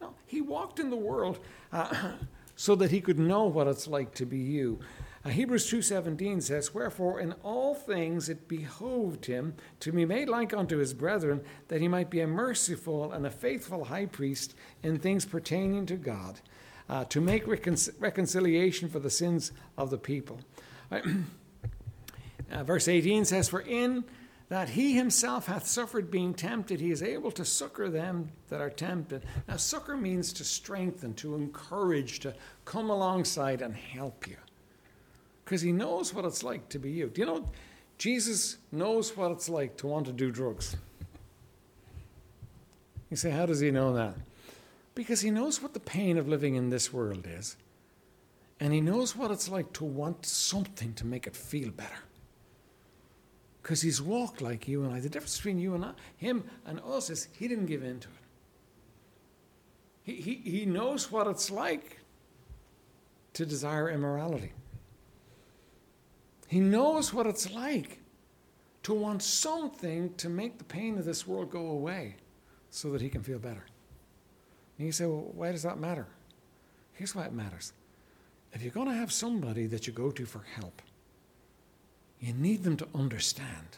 No, 0.01 0.15
he 0.27 0.41
walked 0.41 0.81
in 0.81 0.91
the 0.91 0.97
world 0.97 1.39
uh, 1.73 2.13
so 2.57 2.75
that 2.75 2.91
he 2.91 3.01
could 3.01 3.19
know 3.19 3.45
what 3.45 3.67
it's 3.69 3.87
like 3.87 4.13
to 4.15 4.27
be 4.27 4.39
you. 4.39 4.81
Hebrews 5.29 5.69
2:17 5.69 6.41
says, 6.41 6.75
"Wherefore 6.75 7.21
in 7.21 7.33
all 7.43 7.75
things 7.75 8.29
it 8.29 8.47
behoved 8.47 9.27
him 9.27 9.55
to 9.81 9.93
be 9.93 10.05
made 10.05 10.29
like 10.29 10.53
unto 10.53 10.79
his 10.79 10.95
brethren, 10.95 11.43
that 11.69 11.81
he 11.81 11.89
might 11.89 12.11
be 12.11 12.21
a 12.21 12.27
merciful 12.27 13.13
and 13.13 13.27
a 13.27 13.31
faithful 13.31 13.85
high 13.85 14.07
priest 14.07 14.55
in 14.83 14.99
things 14.99 15.25
pertaining 15.25 15.87
to 15.87 15.97
God, 15.97 16.41
uh, 16.89 17.05
to 17.07 17.21
make 17.21 17.47
recon- 17.47 17.77
reconciliation 17.99 18.89
for 18.89 18.99
the 18.99 19.11
sins 19.11 19.53
of 19.77 19.91
the 19.91 19.99
people." 19.99 20.41
Uh, 22.51 22.65
verse 22.65 22.89
18 22.89 23.27
says, 23.27 23.47
"For 23.47 23.61
in 23.61 24.05
that 24.49 24.71
he 24.71 24.95
himself 24.95 25.47
hath 25.47 25.67
suffered 25.67 26.11
being 26.11 26.33
tempted, 26.33 26.81
he 26.81 26.91
is 26.91 27.03
able 27.03 27.31
to 27.33 27.45
succor 27.45 27.91
them 27.91 28.31
that 28.49 28.61
are 28.61 28.71
tempted. 28.71 29.23
Now, 29.47 29.57
succor 29.57 29.97
means 29.97 30.33
to 30.35 30.45
strengthen, 30.45 31.13
to 31.15 31.35
encourage, 31.35 32.21
to 32.21 32.35
come 32.65 32.89
alongside 32.89 33.61
and 33.61 33.75
help 33.75 34.27
you. 34.27 34.37
Because 35.49 35.63
he 35.63 35.73
knows 35.73 36.13
what 36.13 36.27
it's 36.27 36.43
like 36.43 36.69
to 36.69 36.79
be 36.79 36.91
you. 36.91 37.09
Do 37.09 37.23
you 37.23 37.27
know, 37.27 37.49
Jesus 37.97 38.59
knows 38.71 39.17
what 39.17 39.31
it's 39.31 39.49
like 39.49 39.79
to 39.79 39.87
want 39.87 40.05
to 40.05 40.13
do 40.13 40.31
drugs. 40.31 40.77
You 43.09 43.17
say, 43.17 43.31
how 43.31 43.47
does 43.47 43.59
he 43.59 43.71
know 43.71 43.95
that? 43.95 44.15
Because 44.95 45.23
he 45.23 45.31
knows 45.31 45.63
what 45.63 45.73
the 45.73 45.81
pain 45.81 46.19
of 46.19 46.29
living 46.29 46.57
in 46.57 46.69
this 46.69 46.93
world 46.93 47.27
is. 47.27 47.57
And 48.61 48.75
he 48.75 48.83
knows 48.83 49.17
what 49.17 49.31
it's 49.31 49.49
like 49.49 49.73
to 49.73 49.85
want 49.85 50.27
something 50.27 50.93
to 50.93 51.07
make 51.07 51.27
it 51.27 51.35
feel 51.35 51.71
better 51.71 51.97
because 53.63 53.81
he's 53.81 54.03
walked 54.03 54.43
like 54.43 54.69
you 54.69 54.85
and 54.85 54.93
I. 54.93 55.01
The 55.01 55.09
difference 55.09 55.39
between 55.39 55.59
you 55.59 55.75
and 55.75 55.83
I, 55.83 55.93
him 56.19 56.45
and 56.67 56.79
us 56.81 57.09
is 57.09 57.29
he 57.33 57.49
didn't 57.49 57.67
give 57.67 57.83
in 57.83 58.01
to 58.01 58.09
it. 58.09 58.15
He, 60.03 60.15
he, 60.21 60.51
he 60.51 60.67
knows 60.67 61.11
what 61.11 61.27
it's 61.27 61.51
like 61.51 62.01
to 63.33 63.47
desire 63.47 63.89
immorality. 63.89 64.53
He 66.49 66.61
knows 66.61 67.13
what 67.15 67.27
it's 67.27 67.53
like 67.53 68.01
to 68.83 68.95
want 68.95 69.23
something 69.23 70.15
to 70.15 70.29
make 70.29 70.59
the 70.59 70.65
pain 70.65 70.99
of 70.99 71.05
this 71.05 71.27
world 71.27 71.51
go 71.51 71.67
away 71.67 72.17
so 72.71 72.91
that 72.91 73.03
he 73.03 73.11
can 73.11 73.23
feel 73.23 73.39
better. 73.39 73.65
And 74.79 74.87
you 74.87 74.93
say, 74.93 75.05
well, 75.05 75.31
why 75.35 75.53
does 75.53 75.63
that 75.63 75.79
matter? 75.79 76.07
Here's 76.95 77.15
why 77.15 77.25
it 77.25 77.33
matters. 77.33 77.73
If 78.55 78.63
you're 78.63 78.73
going 78.73 78.89
to 78.89 78.95
have 78.95 79.13
somebody 79.13 79.67
that 79.67 79.87
you 79.87 79.93
go 79.93 80.11
to 80.11 80.25
for 80.25 80.43
help, 80.55 80.81
you 82.19 82.33
need 82.33 82.65
them 82.65 82.79
to 82.79 82.89
understand. 82.95 83.77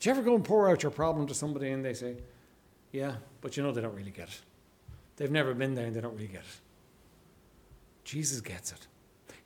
Do 0.00 0.08
you 0.08 0.14
ever 0.14 0.22
go 0.22 0.34
and 0.34 0.44
pour 0.44 0.68
out 0.68 0.82
your 0.82 0.92
problem 0.92 1.26
to 1.28 1.34
somebody 1.34 1.70
and 1.70 1.84
they 1.84 1.94
say, 1.94 2.16
Yeah, 2.92 3.14
but 3.40 3.56
you 3.56 3.62
know 3.62 3.72
they 3.72 3.80
don't 3.80 3.94
really 3.94 4.10
get 4.10 4.28
it. 4.28 4.40
They've 5.16 5.30
never 5.30 5.54
been 5.54 5.74
there 5.74 5.86
and 5.86 5.94
they 5.94 6.00
don't 6.00 6.14
really 6.14 6.26
get 6.26 6.40
it. 6.40 6.60
Jesus 8.04 8.40
gets 8.40 8.72
it. 8.72 8.86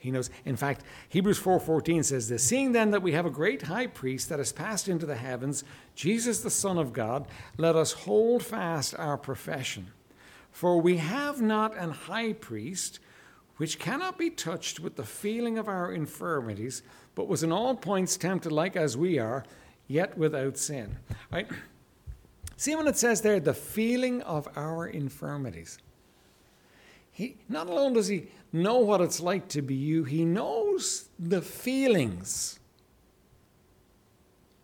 He 0.00 0.10
knows. 0.10 0.30
In 0.46 0.56
fact, 0.56 0.82
Hebrews 1.10 1.38
4:14 1.38 2.02
says 2.02 2.30
this, 2.30 2.42
"Seeing 2.42 2.72
then 2.72 2.90
that 2.90 3.02
we 3.02 3.12
have 3.12 3.26
a 3.26 3.30
great 3.30 3.62
high 3.62 3.86
priest 3.86 4.30
that 4.30 4.38
has 4.38 4.50
passed 4.50 4.88
into 4.88 5.04
the 5.04 5.16
heavens, 5.16 5.62
Jesus 5.94 6.40
the 6.40 6.50
Son 6.50 6.78
of 6.78 6.94
God, 6.94 7.28
let 7.58 7.76
us 7.76 7.92
hold 7.92 8.42
fast 8.42 8.94
our 8.98 9.18
profession. 9.18 9.88
For 10.50 10.80
we 10.80 10.96
have 10.96 11.42
not 11.42 11.76
an 11.76 11.90
high 11.90 12.32
priest 12.32 12.98
which 13.58 13.78
cannot 13.78 14.16
be 14.16 14.30
touched 14.30 14.80
with 14.80 14.96
the 14.96 15.04
feeling 15.04 15.58
of 15.58 15.68
our 15.68 15.92
infirmities, 15.92 16.82
but 17.14 17.28
was 17.28 17.42
in 17.42 17.52
all 17.52 17.74
points 17.74 18.16
tempted 18.16 18.50
like 18.50 18.74
as 18.74 18.96
we 18.96 19.18
are, 19.18 19.44
yet 19.86 20.16
without 20.16 20.56
sin. 20.56 20.96
Right? 21.30 21.46
See 22.56 22.74
when 22.74 22.88
it 22.88 22.96
says 22.96 23.20
there, 23.20 23.38
the 23.38 23.52
feeling 23.52 24.22
of 24.22 24.48
our 24.56 24.86
infirmities. 24.86 25.76
He, 27.20 27.37
not 27.50 27.68
alone 27.68 27.92
does 27.92 28.09
he 28.09 28.28
know 28.50 28.78
what 28.78 29.02
it's 29.02 29.20
like 29.20 29.46
to 29.48 29.61
be 29.61 29.74
you, 29.74 30.04
he 30.04 30.24
knows 30.24 31.11
the 31.18 31.42
feelings. 31.42 32.59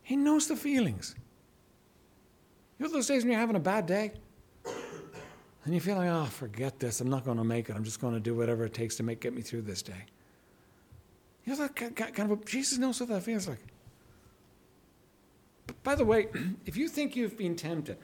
He 0.01 0.15
knows 0.15 0.47
the 0.47 0.55
feelings. 0.55 1.13
You 2.79 2.87
know 2.87 2.91
those 2.91 3.05
days 3.05 3.21
when 3.21 3.31
you're 3.31 3.39
having 3.39 3.57
a 3.57 3.59
bad 3.59 3.85
day? 3.85 4.13
And 5.65 5.73
you 5.75 5.79
feel 5.79 5.97
like, 5.97 6.09
oh, 6.09 6.25
forget 6.25 6.79
this. 6.79 6.99
I'm 6.99 7.11
not 7.11 7.25
going 7.25 7.37
to 7.37 7.43
make 7.43 7.69
it. 7.69 7.75
I'm 7.75 7.83
just 7.83 8.01
going 8.01 8.15
to 8.15 8.19
do 8.19 8.33
whatever 8.33 8.65
it 8.65 8.73
takes 8.73 8.95
to 8.95 9.03
make 9.03 9.19
get 9.19 9.35
me 9.35 9.43
through 9.43 9.61
this 9.61 9.83
day. 9.83 10.05
You 11.45 11.53
know 11.55 11.59
that 11.59 12.15
kind 12.15 12.31
of 12.31 12.43
Jesus 12.43 12.79
knows 12.79 12.99
what 12.99 13.09
that 13.09 13.21
feels 13.21 13.47
like. 13.47 13.63
By 15.83 15.93
the 15.93 16.05
way, 16.05 16.29
if 16.65 16.75
you 16.75 16.87
think 16.87 17.15
you've 17.15 17.37
been 17.37 17.55
tempted, 17.55 17.97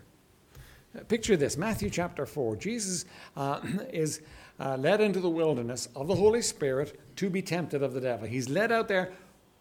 uh, 0.96 1.04
picture 1.06 1.36
this 1.36 1.58
Matthew 1.58 1.90
chapter 1.90 2.26
4. 2.26 2.56
Jesus 2.56 3.06
uh, 3.36 3.62
is 3.94 4.22
uh, 4.60 4.78
led 4.78 5.02
into 5.02 5.20
the 5.20 5.30
wilderness 5.30 5.90
of 5.96 6.08
the 6.08 6.16
Holy 6.16 6.42
Spirit 6.42 7.00
to 7.18 7.30
be 7.30 7.42
tempted 7.42 7.82
of 7.84 7.94
the 7.94 8.02
devil. 8.02 8.28
He's 8.28 8.50
led 8.50 8.72
out 8.72 8.88
there 8.88 9.12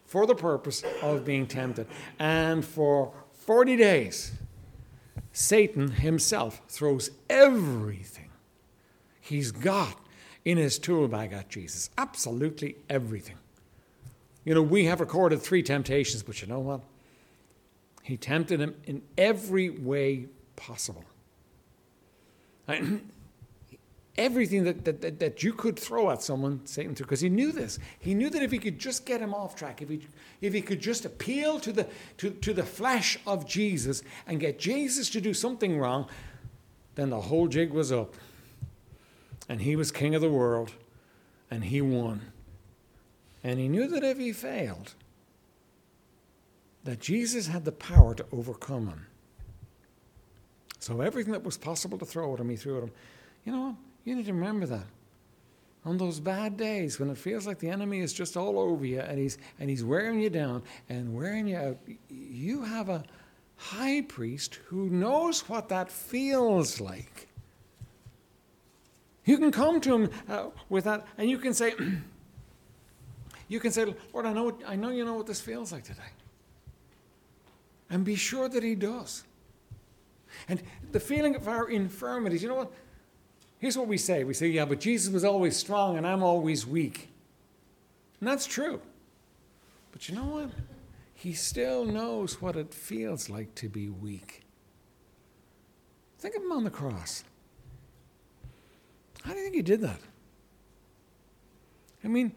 for 0.07 0.27
the 0.27 0.35
purpose 0.35 0.83
of 1.01 1.25
being 1.25 1.47
tempted. 1.47 1.87
And 2.19 2.65
for 2.65 3.13
40 3.33 3.77
days, 3.77 4.33
Satan 5.33 5.91
himself 5.91 6.61
throws 6.69 7.11
everything 7.31 8.31
he's 9.21 9.51
got 9.51 9.99
in 10.45 10.59
his 10.59 10.79
tool 10.79 11.09
bag 11.09 11.33
at 11.33 11.49
Jesus. 11.49 11.89
Absolutely 11.97 12.77
everything. 12.91 13.37
You 14.45 14.55
know, 14.55 14.63
we 14.63 14.85
have 14.87 15.01
recorded 15.01 15.41
three 15.41 15.63
temptations, 15.63 16.23
but 16.23 16.43
you 16.43 16.49
know 16.49 16.61
what? 16.61 16.81
He 18.03 18.17
tempted 18.17 18.61
him 18.61 18.75
in 18.85 19.03
every 19.17 19.71
way 19.71 20.27
possible. 20.57 21.05
everything 24.19 24.65
that, 24.65 24.85
that, 24.85 25.19
that, 25.21 25.43
you 25.43 25.53
could 25.53 25.79
throw 25.79 26.11
at 26.11 26.23
someone, 26.23 26.61
Satan 26.67 26.95
threw, 26.95 27.07
because 27.07 27.21
he 27.21 27.29
knew 27.29 27.51
this. 27.51 27.79
He 27.99 28.15
knew 28.15 28.29
that 28.31 28.43
if 28.43 28.51
he 28.51 28.59
could 28.59 28.79
just 28.79 29.07
get 29.07 29.21
him 29.21 29.33
off 29.33 29.57
track, 29.57 29.81
if 29.81 29.89
he, 29.89 30.07
if 30.41 30.53
he 30.53 30.61
could 30.61 30.81
just 30.81 31.05
appeal 31.05 31.59
to 31.61 31.73
the, 31.73 31.87
to, 32.19 32.31
to 32.31 32.53
the 32.53 32.63
flesh 32.63 33.19
of 33.27 33.47
Jesus 33.47 34.03
and 34.27 34.39
get 34.39 34.59
Jesus 34.59 35.09
to 35.11 35.21
do 35.21 35.33
something 35.33 35.79
wrong, 35.79 36.09
then 36.95 37.11
the 37.11 37.21
whole 37.21 37.49
jig 37.49 37.71
was 37.71 37.91
up. 37.91 38.15
And 39.49 39.63
he 39.63 39.77
was 39.77 39.91
king 39.91 40.15
of 40.15 40.21
the 40.21 40.31
world, 40.31 40.73
and 41.51 41.65
he 41.65 41.81
won. 41.81 42.21
And 43.43 43.59
he 43.59 43.69
knew 43.69 43.89
that 43.89 44.05
if 44.05 44.19
he 44.19 44.33
failed, 44.33 44.95
that 46.85 47.01
Jesus 47.01 47.47
had 47.47 47.65
the 47.65 47.73
power 47.73 48.15
to 48.15 48.27
overcome 48.31 48.89
him. 48.89 49.07
So 50.79 51.01
everything 51.01 51.33
that 51.33 51.45
was 51.45 51.57
possible 51.57 51.97
to 51.99 52.05
throw 52.05 52.35
at 52.35 52.41
him, 52.41 52.51
he 52.51 52.57
threw 52.57 52.77
at 52.77 52.83
him. 52.85 52.91
You 53.45 53.53
know 53.53 53.63
what? 53.63 53.75
You 54.05 54.17
need 54.17 54.27
to 54.27 54.33
remember 54.33 54.67
that. 54.67 54.87
On 55.85 55.99
those 55.99 56.21
bad 56.21 56.57
days 56.57 57.01
when 57.01 57.11
it 57.11 57.19
feels 57.19 57.47
like 57.47 57.59
the 57.59 57.69
enemy 57.69 58.01
is 58.01 58.13
just 58.13 58.37
all 58.37 58.59
over 58.59 58.85
you 58.85 59.01
and 59.01 59.19
he's, 59.19 59.39
and 59.59 59.69
he's 59.69 59.83
wearing 59.83 60.21
you 60.21 60.31
down 60.31 60.63
and 60.89 61.15
wearing 61.15 61.49
you 61.49 61.57
out, 61.57 61.79
you 62.09 62.63
have 62.63 62.89
a 62.89 63.03
high 63.57 64.03
priest 64.03 64.61
who 64.67 64.89
knows 64.91 65.49
what 65.49 65.69
that 65.71 65.91
feels 65.91 66.81
like. 66.81 67.29
You 69.25 69.39
can 69.39 69.51
come 69.51 69.81
to 69.81 69.95
him 69.95 70.11
uh, 70.29 70.47
with 70.69 70.85
that 70.85 71.07
and 71.19 71.29
you 71.29 71.39
can 71.39 71.55
say, 71.55 71.75
You 73.53 73.61
can 73.61 73.71
say, 73.71 73.95
Lord, 74.15 74.25
I 74.25 74.33
know, 74.33 74.57
I 74.67 74.77
know 74.77 74.89
you 74.89 75.05
know 75.05 75.13
what 75.13 75.27
this 75.27 75.39
feels 75.39 75.73
like 75.73 75.85
today. 75.85 76.01
And 77.91 78.03
be 78.03 78.15
sure 78.15 78.49
that 78.49 78.63
He 78.63 78.75
does. 78.75 79.25
And 80.49 80.63
the 80.91 80.99
feeling 80.99 81.37
of 81.37 81.47
our 81.47 81.69
infirmities, 81.69 82.43
you 82.43 82.49
know 82.49 82.55
what? 82.55 82.73
Here's 83.63 83.79
what 83.79 83.87
we 83.87 83.97
say 83.97 84.25
we 84.25 84.35
say, 84.35 84.49
yeah, 84.49 84.65
but 84.65 84.81
Jesus 84.81 85.13
was 85.13 85.23
always 85.23 85.57
strong 85.57 85.97
and 85.97 86.05
I'm 86.05 86.25
always 86.25 86.67
weak. 86.67 87.11
And 88.19 88.29
that's 88.29 88.45
true. 88.45 88.83
But 89.93 90.09
you 90.09 90.17
know 90.17 90.25
what? 90.25 90.51
He 91.15 91.33
still 91.33 91.85
knows 91.85 92.43
what 92.43 92.57
it 92.57 92.75
feels 92.75 93.31
like 93.31 93.55
to 93.55 93.69
be 93.69 93.89
weak. 93.89 94.43
Think 96.19 96.35
of 96.35 96.43
him 96.43 96.51
on 96.51 96.65
the 96.65 96.71
cross. 96.71 97.23
How 99.23 99.31
do 99.31 99.39
you 99.39 99.45
think 99.45 99.55
he 99.55 99.63
did 99.63 99.81
that? 99.83 100.01
I 102.03 102.09
mean, 102.09 102.33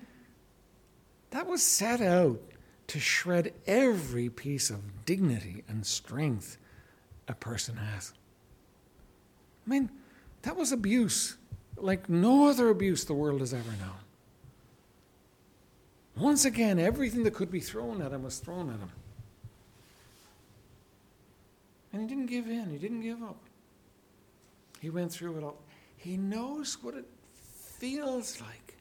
that 1.31 1.47
was 1.47 1.63
set 1.63 2.01
out 2.01 2.39
to 2.85 2.99
shred 2.99 3.51
every 3.65 4.29
piece 4.29 4.69
of 4.69 5.05
dignity 5.05 5.63
and 5.67 5.87
strength 5.87 6.59
a 7.27 7.33
person 7.33 7.77
has. 7.77 8.13
I 9.65 9.69
mean, 9.71 9.89
that 10.45 10.55
was 10.55 10.71
abuse 10.71 11.37
like 11.75 12.07
no 12.07 12.47
other 12.47 12.69
abuse 12.69 13.03
the 13.03 13.13
world 13.13 13.41
has 13.41 13.53
ever 13.53 13.71
known. 13.71 13.99
Once 16.15 16.45
again, 16.45 16.79
everything 16.79 17.23
that 17.23 17.33
could 17.33 17.51
be 17.51 17.59
thrown 17.59 18.01
at 18.01 18.11
him 18.11 18.23
was 18.23 18.39
thrown 18.39 18.69
at 18.69 18.79
him. 18.79 18.91
And 21.91 22.01
he 22.01 22.07
didn't 22.07 22.27
give 22.27 22.47
in, 22.47 22.69
he 22.69 22.77
didn't 22.77 23.01
give 23.01 23.21
up. 23.23 23.37
He 24.79 24.89
went 24.89 25.11
through 25.11 25.37
it 25.37 25.43
all. 25.43 25.57
He 25.97 26.15
knows 26.15 26.77
what 26.81 26.93
it 26.93 27.05
feels 27.79 28.39
like 28.39 28.77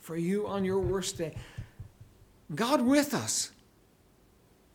for 0.00 0.16
you 0.16 0.46
on 0.46 0.64
your 0.64 0.80
worst 0.80 1.18
day. 1.18 1.34
God 2.54 2.80
with 2.80 3.12
us 3.12 3.52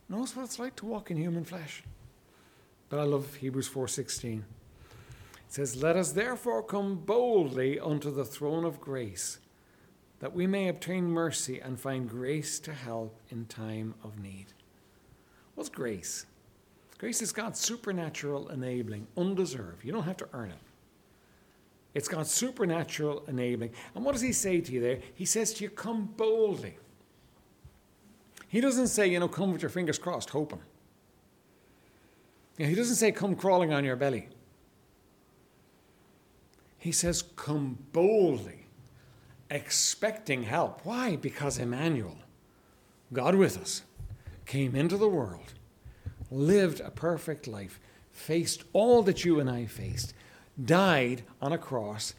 knows 0.08 0.36
what 0.36 0.44
it's 0.44 0.60
like 0.60 0.76
to 0.78 0.86
walk 0.86 1.10
in 1.10 1.18
human 1.18 1.44
flesh. 1.44 1.84
But 2.88 3.00
I 3.00 3.04
love 3.04 3.36
Hebrews 3.36 3.68
4:16. 3.68 4.44
It 5.48 5.54
says, 5.54 5.82
"Let 5.82 5.96
us 5.96 6.12
therefore 6.12 6.64
come 6.64 6.96
boldly 6.96 7.80
unto 7.80 8.12
the 8.12 8.26
throne 8.26 8.66
of 8.66 8.82
grace, 8.82 9.40
that 10.20 10.34
we 10.34 10.48
may 10.48 10.68
obtain 10.68 11.06
mercy 11.06 11.60
and 11.60 11.80
find 11.80 12.10
grace 12.10 12.60
to 12.60 12.74
help 12.74 13.20
in 13.30 13.46
time 13.46 13.96
of 14.04 14.20
need." 14.20 14.48
What's 15.56 15.70
grace? 15.70 16.26
Grace 16.98 17.22
is 17.22 17.32
God's 17.32 17.60
supernatural 17.60 18.50
enabling, 18.50 19.08
undeserved. 19.18 19.84
You 19.84 19.92
don't 19.92 20.04
have 20.04 20.18
to 20.18 20.30
earn 20.34 20.52
it. 20.52 20.58
It's 21.94 22.08
God's 22.08 22.32
supernatural 22.32 23.24
enabling. 23.28 23.72
And 23.96 24.04
what 24.04 24.12
does 24.12 24.22
he 24.22 24.34
say 24.34 24.60
to 24.60 24.72
you 24.72 24.82
there? 24.82 25.00
He 25.14 25.26
says 25.26 25.54
to 25.56 25.64
you, 25.64 25.70
come 25.70 26.06
boldly. 26.18 26.78
He 28.48 28.60
doesn't 28.62 28.88
say, 28.88 29.08
you 29.08 29.20
know, 29.20 29.28
come 29.28 29.52
with 29.52 29.62
your 29.62 29.70
fingers 29.70 29.98
crossed, 29.98 30.30
hoping. 30.30 30.62
he 32.58 32.76
doesn't 32.76 32.96
say, 32.96 33.12
come 33.12 33.36
crawling 33.36 33.74
on 33.74 33.84
your 33.84 33.96
belly. 33.96 34.30
He 36.86 36.92
says, 36.92 37.24
come 37.24 37.80
boldly, 37.94 38.68
expecting 39.50 40.44
help. 40.44 40.82
Why? 40.86 41.16
Because 41.16 41.58
Emmanuel, 41.58 42.20
God 43.12 43.34
with 43.34 43.58
us, 43.58 43.82
came 44.46 44.76
into 44.76 44.96
the 44.96 45.10
world, 45.10 45.56
lived 46.30 46.82
a 46.82 46.92
perfect 46.92 47.48
life, 47.48 47.80
faced 48.12 48.66
all 48.72 49.02
that 49.02 49.26
you 49.26 49.40
and 49.40 49.50
I 49.50 49.66
faced, 49.66 50.14
died 50.64 51.24
on 51.42 51.52
a 51.52 51.58
cross, 51.58 52.14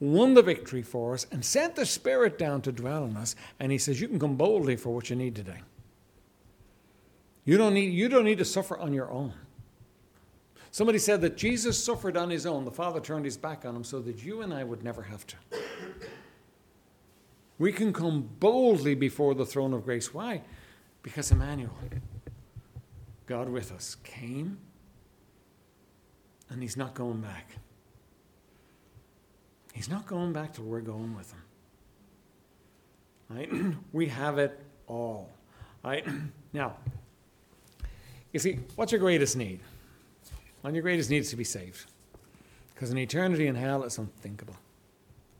won 0.00 0.34
the 0.34 0.42
victory 0.42 0.82
for 0.82 1.14
us, 1.14 1.28
and 1.30 1.44
sent 1.44 1.76
the 1.76 1.86
Spirit 1.86 2.36
down 2.36 2.62
to 2.62 2.72
dwell 2.72 3.04
in 3.04 3.16
us. 3.16 3.36
And 3.60 3.70
He 3.70 3.78
says, 3.78 4.00
You 4.00 4.08
can 4.08 4.18
come 4.18 4.34
boldly 4.34 4.74
for 4.74 4.90
what 4.90 5.08
you 5.08 5.14
need 5.14 5.36
today. 5.36 5.60
You 7.44 7.56
don't 7.56 7.74
need, 7.74 7.92
you 7.94 8.08
don't 8.08 8.24
need 8.24 8.38
to 8.38 8.44
suffer 8.44 8.76
on 8.76 8.92
your 8.92 9.08
own. 9.08 9.34
Somebody 10.72 10.98
said 10.98 11.20
that 11.22 11.36
Jesus 11.36 11.82
suffered 11.82 12.16
on 12.16 12.30
his 12.30 12.46
own. 12.46 12.64
The 12.64 12.70
Father 12.70 13.00
turned 13.00 13.24
his 13.24 13.36
back 13.36 13.64
on 13.64 13.74
him 13.74 13.84
so 13.84 14.00
that 14.00 14.24
you 14.24 14.42
and 14.42 14.54
I 14.54 14.62
would 14.62 14.84
never 14.84 15.02
have 15.02 15.26
to. 15.26 15.36
We 17.58 17.72
can 17.72 17.92
come 17.92 18.28
boldly 18.38 18.94
before 18.94 19.34
the 19.34 19.44
throne 19.44 19.74
of 19.74 19.84
grace. 19.84 20.14
Why? 20.14 20.42
Because 21.02 21.30
Emmanuel, 21.30 21.76
God 23.26 23.48
with 23.48 23.72
us, 23.72 23.96
came 24.02 24.58
and 26.48 26.62
he's 26.62 26.76
not 26.76 26.94
going 26.94 27.20
back. 27.20 27.50
He's 29.72 29.88
not 29.88 30.06
going 30.06 30.32
back 30.32 30.54
till 30.54 30.64
we're 30.64 30.80
going 30.80 31.16
with 31.16 31.32
him. 31.32 31.42
Right? 33.28 33.76
we 33.92 34.06
have 34.06 34.38
it 34.38 34.58
all. 34.86 35.30
Right? 35.84 36.06
Now, 36.52 36.74
you 38.32 38.40
see, 38.40 38.58
what's 38.74 38.90
your 38.90 39.00
greatest 39.00 39.36
need? 39.36 39.60
Well, 40.62 40.72
your 40.72 40.82
greatest 40.82 41.10
needs 41.10 41.30
to 41.30 41.36
be 41.36 41.44
saved. 41.44 41.86
Because 42.74 42.90
an 42.90 42.98
eternity 42.98 43.46
in 43.46 43.54
hell 43.54 43.82
is 43.84 43.98
unthinkable. 43.98 44.56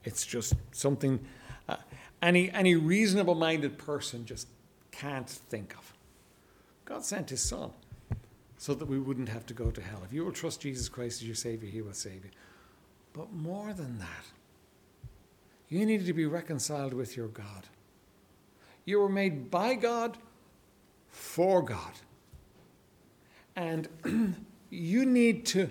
It's 0.05 0.25
just 0.27 0.55
something 0.73 1.21
uh, 1.69 1.77
any, 2.23 2.51
any 2.51 2.75
reasonable 2.75 3.35
minded 3.35 3.79
person 3.79 4.27
just 4.27 4.47
can't 4.91 5.29
think 5.29 5.75
of. 5.77 5.95
God 6.85 7.05
sent 7.05 7.31
his 7.31 7.43
son 7.43 7.71
so 8.59 8.75
that 8.75 8.87
we 8.87 8.99
wouldn't 8.99 9.29
have 9.29 9.47
to 9.47 9.55
go 9.55 9.71
to 9.71 9.81
hell. 9.81 10.03
If 10.05 10.13
you 10.13 10.25
will 10.25 10.33
trust 10.33 10.61
Jesus 10.61 10.89
Christ 10.89 11.23
as 11.23 11.27
your 11.27 11.35
Savior, 11.35 11.69
he 11.69 11.81
will 11.81 11.95
save 11.95 12.25
you. 12.25 12.31
But 13.13 13.33
more 13.33 13.73
than 13.73 13.99
that, 13.99 14.27
you 15.69 15.87
needed 15.87 16.07
to 16.07 16.13
be 16.13 16.27
reconciled 16.27 16.93
with 16.93 17.17
your 17.17 17.29
God. 17.29 17.69
You 18.85 19.01
were 19.01 19.09
made 19.09 19.51
by 19.51 19.75
God 19.75 20.19
for 21.09 21.63
God. 21.63 21.93
And 23.57 23.89
you 24.71 25.05
need 25.05 25.45
to 25.47 25.71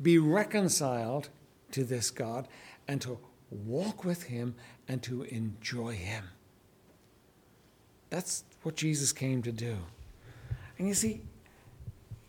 be 0.00 0.18
reconciled 0.18 1.28
to 1.72 1.84
this 1.84 2.10
God 2.10 2.48
and 2.86 3.00
to 3.02 3.18
walk 3.50 4.04
with 4.04 4.24
Him 4.24 4.54
and 4.88 5.02
to 5.02 5.22
enjoy 5.24 5.94
Him. 5.94 6.24
That's 8.10 8.44
what 8.62 8.74
Jesus 8.74 9.12
came 9.12 9.42
to 9.42 9.52
do. 9.52 9.76
And 10.78 10.88
you 10.88 10.94
see, 10.94 11.20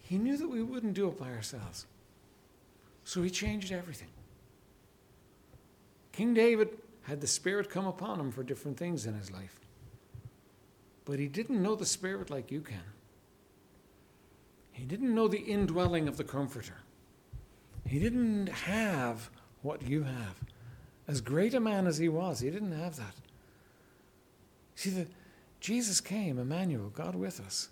He 0.01 0.17
knew 0.17 0.37
that 0.37 0.49
we 0.49 0.61
wouldn't 0.61 0.93
do 0.93 1.07
it 1.07 1.17
by 1.17 1.31
ourselves. 1.31 1.85
So 3.05 3.21
He 3.21 3.29
changed 3.29 3.71
everything. 3.71 4.09
King 6.11 6.33
David 6.33 6.69
had 7.03 7.21
the 7.21 7.27
Spirit 7.27 7.69
come 7.69 7.87
upon 7.87 8.19
him 8.19 8.29
for 8.29 8.43
different 8.43 8.77
things 8.77 9.05
in 9.05 9.13
his 9.13 9.31
life. 9.31 9.59
But 11.05 11.17
he 11.17 11.27
didn't 11.27 11.63
know 11.63 11.75
the 11.75 11.85
Spirit 11.85 12.29
like 12.29 12.51
you 12.51 12.59
can. 12.59 12.83
He 14.79 14.85
didn't 14.85 15.13
know 15.13 15.27
the 15.27 15.39
indwelling 15.39 16.07
of 16.07 16.15
the 16.15 16.23
Comforter. 16.23 16.77
He 17.85 17.99
didn't 17.99 18.47
have 18.47 19.29
what 19.61 19.81
you 19.81 20.03
have. 20.03 20.35
As 21.05 21.19
great 21.19 21.53
a 21.53 21.59
man 21.59 21.85
as 21.85 21.97
he 21.97 22.07
was, 22.07 22.39
he 22.39 22.49
didn't 22.49 22.71
have 22.71 22.95
that. 22.95 23.13
See, 24.75 24.91
the, 24.91 25.07
Jesus 25.59 25.99
came, 25.99 26.39
Emmanuel, 26.39 26.91
God 26.95 27.15
with 27.15 27.41
us, 27.41 27.67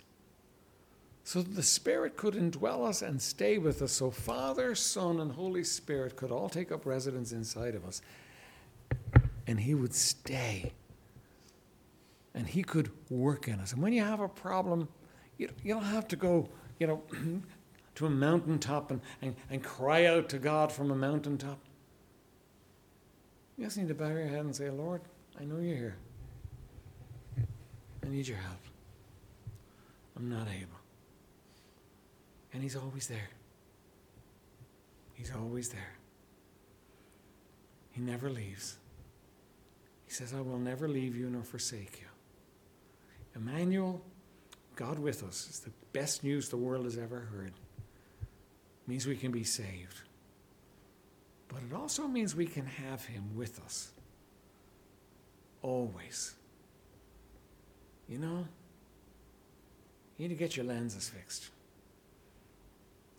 so 1.23 1.41
that 1.41 1.55
the 1.55 1.63
Spirit 1.63 2.17
could 2.17 2.33
indwell 2.33 2.85
us 2.85 3.01
and 3.01 3.21
stay 3.21 3.57
with 3.57 3.81
us, 3.81 3.93
so 3.93 4.11
Father, 4.11 4.75
Son, 4.75 5.21
and 5.21 5.31
Holy 5.31 5.63
Spirit 5.63 6.17
could 6.17 6.31
all 6.31 6.49
take 6.49 6.73
up 6.73 6.85
residence 6.85 7.31
inside 7.31 7.73
of 7.73 7.85
us. 7.85 8.01
And 9.45 9.61
he 9.61 9.75
would 9.75 9.93
stay. 9.93 10.73
And 12.33 12.47
he 12.47 12.63
could 12.63 12.91
work 13.09 13.47
in 13.47 13.61
us. 13.61 13.71
And 13.71 13.81
when 13.81 13.93
you 13.93 14.03
have 14.03 14.19
a 14.19 14.27
problem, 14.27 14.89
you, 15.37 15.49
you 15.63 15.73
don't 15.73 15.83
have 15.83 16.09
to 16.09 16.17
go 16.17 16.49
you 16.79 16.87
know, 16.87 17.01
to 17.95 18.05
a 18.05 18.09
mountaintop 18.09 18.91
and, 18.91 19.01
and, 19.21 19.35
and 19.49 19.63
cry 19.63 20.05
out 20.05 20.29
to 20.29 20.37
God 20.37 20.71
from 20.71 20.91
a 20.91 20.95
mountaintop. 20.95 21.59
You 23.57 23.65
just 23.65 23.77
need 23.77 23.87
to 23.87 23.95
bow 23.95 24.09
your 24.09 24.27
head 24.27 24.41
and 24.41 24.55
say, 24.55 24.69
Lord, 24.69 25.01
I 25.39 25.43
know 25.43 25.57
you're 25.57 25.75
here. 25.75 25.95
I 28.05 28.09
need 28.09 28.27
your 28.27 28.37
help. 28.37 28.59
I'm 30.15 30.29
not 30.29 30.47
able. 30.47 30.79
And 32.53 32.61
He's 32.61 32.75
always 32.75 33.07
there. 33.07 33.29
He's 35.13 35.31
always 35.35 35.69
there. 35.69 35.97
He 37.91 38.01
never 38.01 38.29
leaves. 38.29 38.77
He 40.05 40.13
says, 40.13 40.33
I 40.33 40.41
will 40.41 40.59
never 40.59 40.87
leave 40.87 41.15
you 41.17 41.29
nor 41.29 41.41
forsake 41.41 41.99
you. 41.99 42.07
Emmanuel, 43.35 44.01
God 44.75 44.99
with 44.99 45.23
us 45.23 45.49
is 45.49 45.59
the 45.59 45.71
best 45.97 46.23
news 46.23 46.49
the 46.49 46.57
world 46.57 46.85
has 46.85 46.95
ever 46.95 47.21
heard. 47.21 47.53
It 48.21 48.87
means 48.87 49.07
we 49.07 49.15
can 49.15 49.31
be 49.31 49.43
saved. 49.43 50.01
But 51.47 51.63
it 51.67 51.73
also 51.75 52.07
means 52.07 52.35
we 52.35 52.45
can 52.45 52.67
have 52.67 53.03
Him 53.05 53.23
with 53.35 53.59
us. 53.65 53.89
Always. 55.63 56.35
You 58.07 58.19
know, 58.19 58.45
you 60.17 60.27
need 60.27 60.35
to 60.35 60.39
get 60.39 60.55
your 60.55 60.67
lenses 60.67 61.09
fixed. 61.09 61.49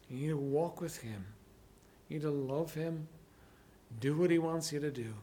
You 0.09 0.17
need 0.19 0.29
to 0.29 0.37
walk 0.37 0.81
with 0.81 0.99
Him. 0.99 1.25
You 2.09 2.19
need 2.19 2.23
to 2.23 2.31
love 2.31 2.75
Him, 2.75 3.09
do 3.99 4.17
what 4.17 4.31
He 4.31 4.39
wants 4.39 4.73
you 4.73 4.79
to 4.79 4.91
do, 4.93 5.15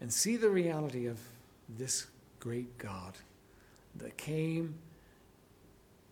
and 0.00 0.12
see 0.12 0.36
the 0.36 0.50
reality 0.50 1.06
of 1.06 1.20
this 1.68 2.08
great 2.40 2.76
God 2.76 3.12
that 3.94 4.16
came 4.16 4.74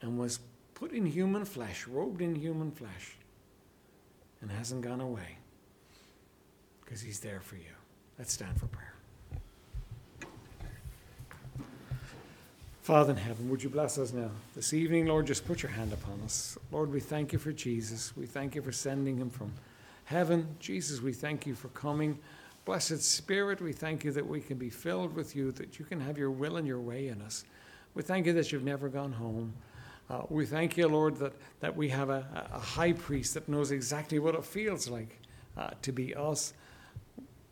and 0.04 0.18
was 0.18 0.38
put 0.74 0.92
in 0.92 1.06
human 1.06 1.46
flesh, 1.46 1.88
robed 1.88 2.20
in 2.20 2.34
human 2.34 2.70
flesh, 2.70 3.16
and 4.42 4.50
hasn't 4.50 4.82
gone 4.82 5.00
away 5.00 5.38
because 6.84 7.00
he's 7.00 7.20
there 7.20 7.40
for 7.40 7.56
you. 7.56 7.72
Let's 8.18 8.34
stand 8.34 8.60
for 8.60 8.66
prayer. 8.66 8.92
Father 12.82 13.12
in 13.12 13.16
heaven, 13.16 13.48
would 13.48 13.62
you 13.62 13.70
bless 13.70 13.96
us 13.96 14.12
now? 14.12 14.28
This 14.54 14.74
evening, 14.74 15.06
Lord, 15.06 15.26
just 15.26 15.46
put 15.46 15.62
your 15.62 15.72
hand 15.72 15.94
upon 15.94 16.20
us. 16.22 16.58
Lord, 16.70 16.92
we 16.92 17.00
thank 17.00 17.32
you 17.32 17.38
for 17.38 17.50
Jesus. 17.50 18.14
We 18.14 18.26
thank 18.26 18.54
you 18.54 18.60
for 18.60 18.72
sending 18.72 19.16
him 19.16 19.30
from 19.30 19.54
heaven. 20.04 20.46
Jesus, 20.60 21.00
we 21.00 21.14
thank 21.14 21.46
you 21.46 21.54
for 21.54 21.68
coming. 21.68 22.18
Blessed 22.66 23.02
Spirit, 23.02 23.62
we 23.62 23.72
thank 23.72 24.04
you 24.04 24.12
that 24.12 24.26
we 24.26 24.42
can 24.42 24.58
be 24.58 24.68
filled 24.68 25.16
with 25.16 25.34
you, 25.34 25.50
that 25.52 25.78
you 25.78 25.86
can 25.86 25.98
have 25.98 26.18
your 26.18 26.30
will 26.30 26.58
and 26.58 26.66
your 26.66 26.80
way 26.80 27.08
in 27.08 27.22
us. 27.22 27.46
We 27.94 28.02
thank 28.02 28.26
you 28.26 28.34
that 28.34 28.52
you've 28.52 28.64
never 28.64 28.90
gone 28.90 29.12
home. 29.12 29.54
Uh, 30.10 30.22
we 30.28 30.44
thank 30.44 30.76
you, 30.76 30.86
Lord, 30.86 31.16
that, 31.16 31.32
that 31.60 31.76
we 31.76 31.88
have 31.88 32.10
a, 32.10 32.26
a 32.52 32.58
high 32.58 32.92
priest 32.92 33.34
that 33.34 33.48
knows 33.48 33.70
exactly 33.70 34.18
what 34.18 34.34
it 34.34 34.44
feels 34.44 34.88
like 34.88 35.18
uh, 35.56 35.70
to 35.82 35.92
be 35.92 36.14
us. 36.14 36.52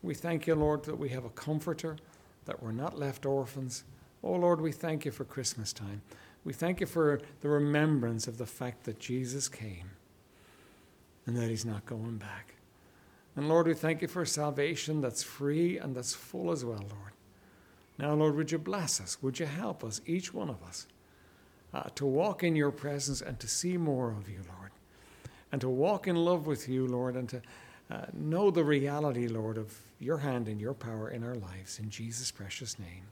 We 0.03 0.15
thank 0.15 0.47
you, 0.47 0.55
Lord, 0.55 0.85
that 0.85 0.99
we 0.99 1.09
have 1.11 1.25
a 1.25 1.31
comforter, 1.31 1.97
that 2.45 2.63
we're 2.63 2.73
not 2.73 2.99
left 2.99 3.25
orphans. 3.25 3.85
Oh 4.23 4.35
Lord, 4.35 4.61
we 4.61 4.73
thank 4.73 5.05
you 5.05 5.11
for 5.11 5.25
Christmas 5.25 5.73
time. 5.73 6.03
We 6.45 6.53
thank 6.53 6.81
you 6.81 6.87
for 6.87 7.21
the 7.41 7.49
remembrance 7.49 8.27
of 8.27 8.39
the 8.39 8.47
fact 8.47 8.85
that 8.85 8.99
Jesus 8.99 9.49
came 9.49 9.93
and 11.25 11.37
that 11.37 11.49
he's 11.49 11.65
not 11.65 11.87
going 11.87 12.19
back. 12.19 12.55
And 13.37 13.49
Lord, 13.49 13.67
we 13.67 13.75
thank 13.75 14.03
you 14.03 14.09
for 14.09 14.25
salvation 14.25 15.01
that's 15.01 15.23
free 15.23 15.79
and 15.79 15.95
that's 15.95 16.15
full 16.15 16.51
as 16.51 16.65
well, 16.65 16.81
Lord. 16.81 17.13
Now, 17.99 18.15
Lord, 18.15 18.35
would 18.37 18.51
you 18.51 18.59
bless 18.59 19.01
us? 19.01 19.23
Would 19.23 19.39
you 19.39 19.47
help 19.47 19.85
us, 19.85 20.01
each 20.07 20.35
one 20.35 20.51
of 20.51 20.63
us, 20.63 20.87
uh, 21.75 21.85
to 21.95 22.07
walk 22.07 22.43
in 22.43 22.57
your 22.57 22.71
presence 22.71 23.21
and 23.21 23.39
to 23.41 23.49
see 23.49 23.77
more 23.77 24.11
of 24.11 24.29
you, 24.29 24.41
Lord, 24.57 24.71
and 25.51 25.61
to 25.61 25.69
walk 25.69 26.07
in 26.07 26.17
love 26.17 26.47
with 26.47 26.69
you, 26.69 26.87
Lord, 26.87 27.17
and 27.17 27.29
to 27.31 27.43
uh, 27.91 28.07
know 28.13 28.51
the 28.51 28.65
reality, 28.65 29.29
Lord, 29.29 29.59
of 29.59 29.77
your 29.99 30.19
hand 30.19 30.49
and 30.49 30.61
your 30.61 30.75
power 30.75 31.11
in 31.11 31.23
our 31.23 31.35
lives. 31.35 31.79
In 31.79 31.91
Jesus' 31.91 32.31
precious 32.31 32.79
name. 32.79 33.12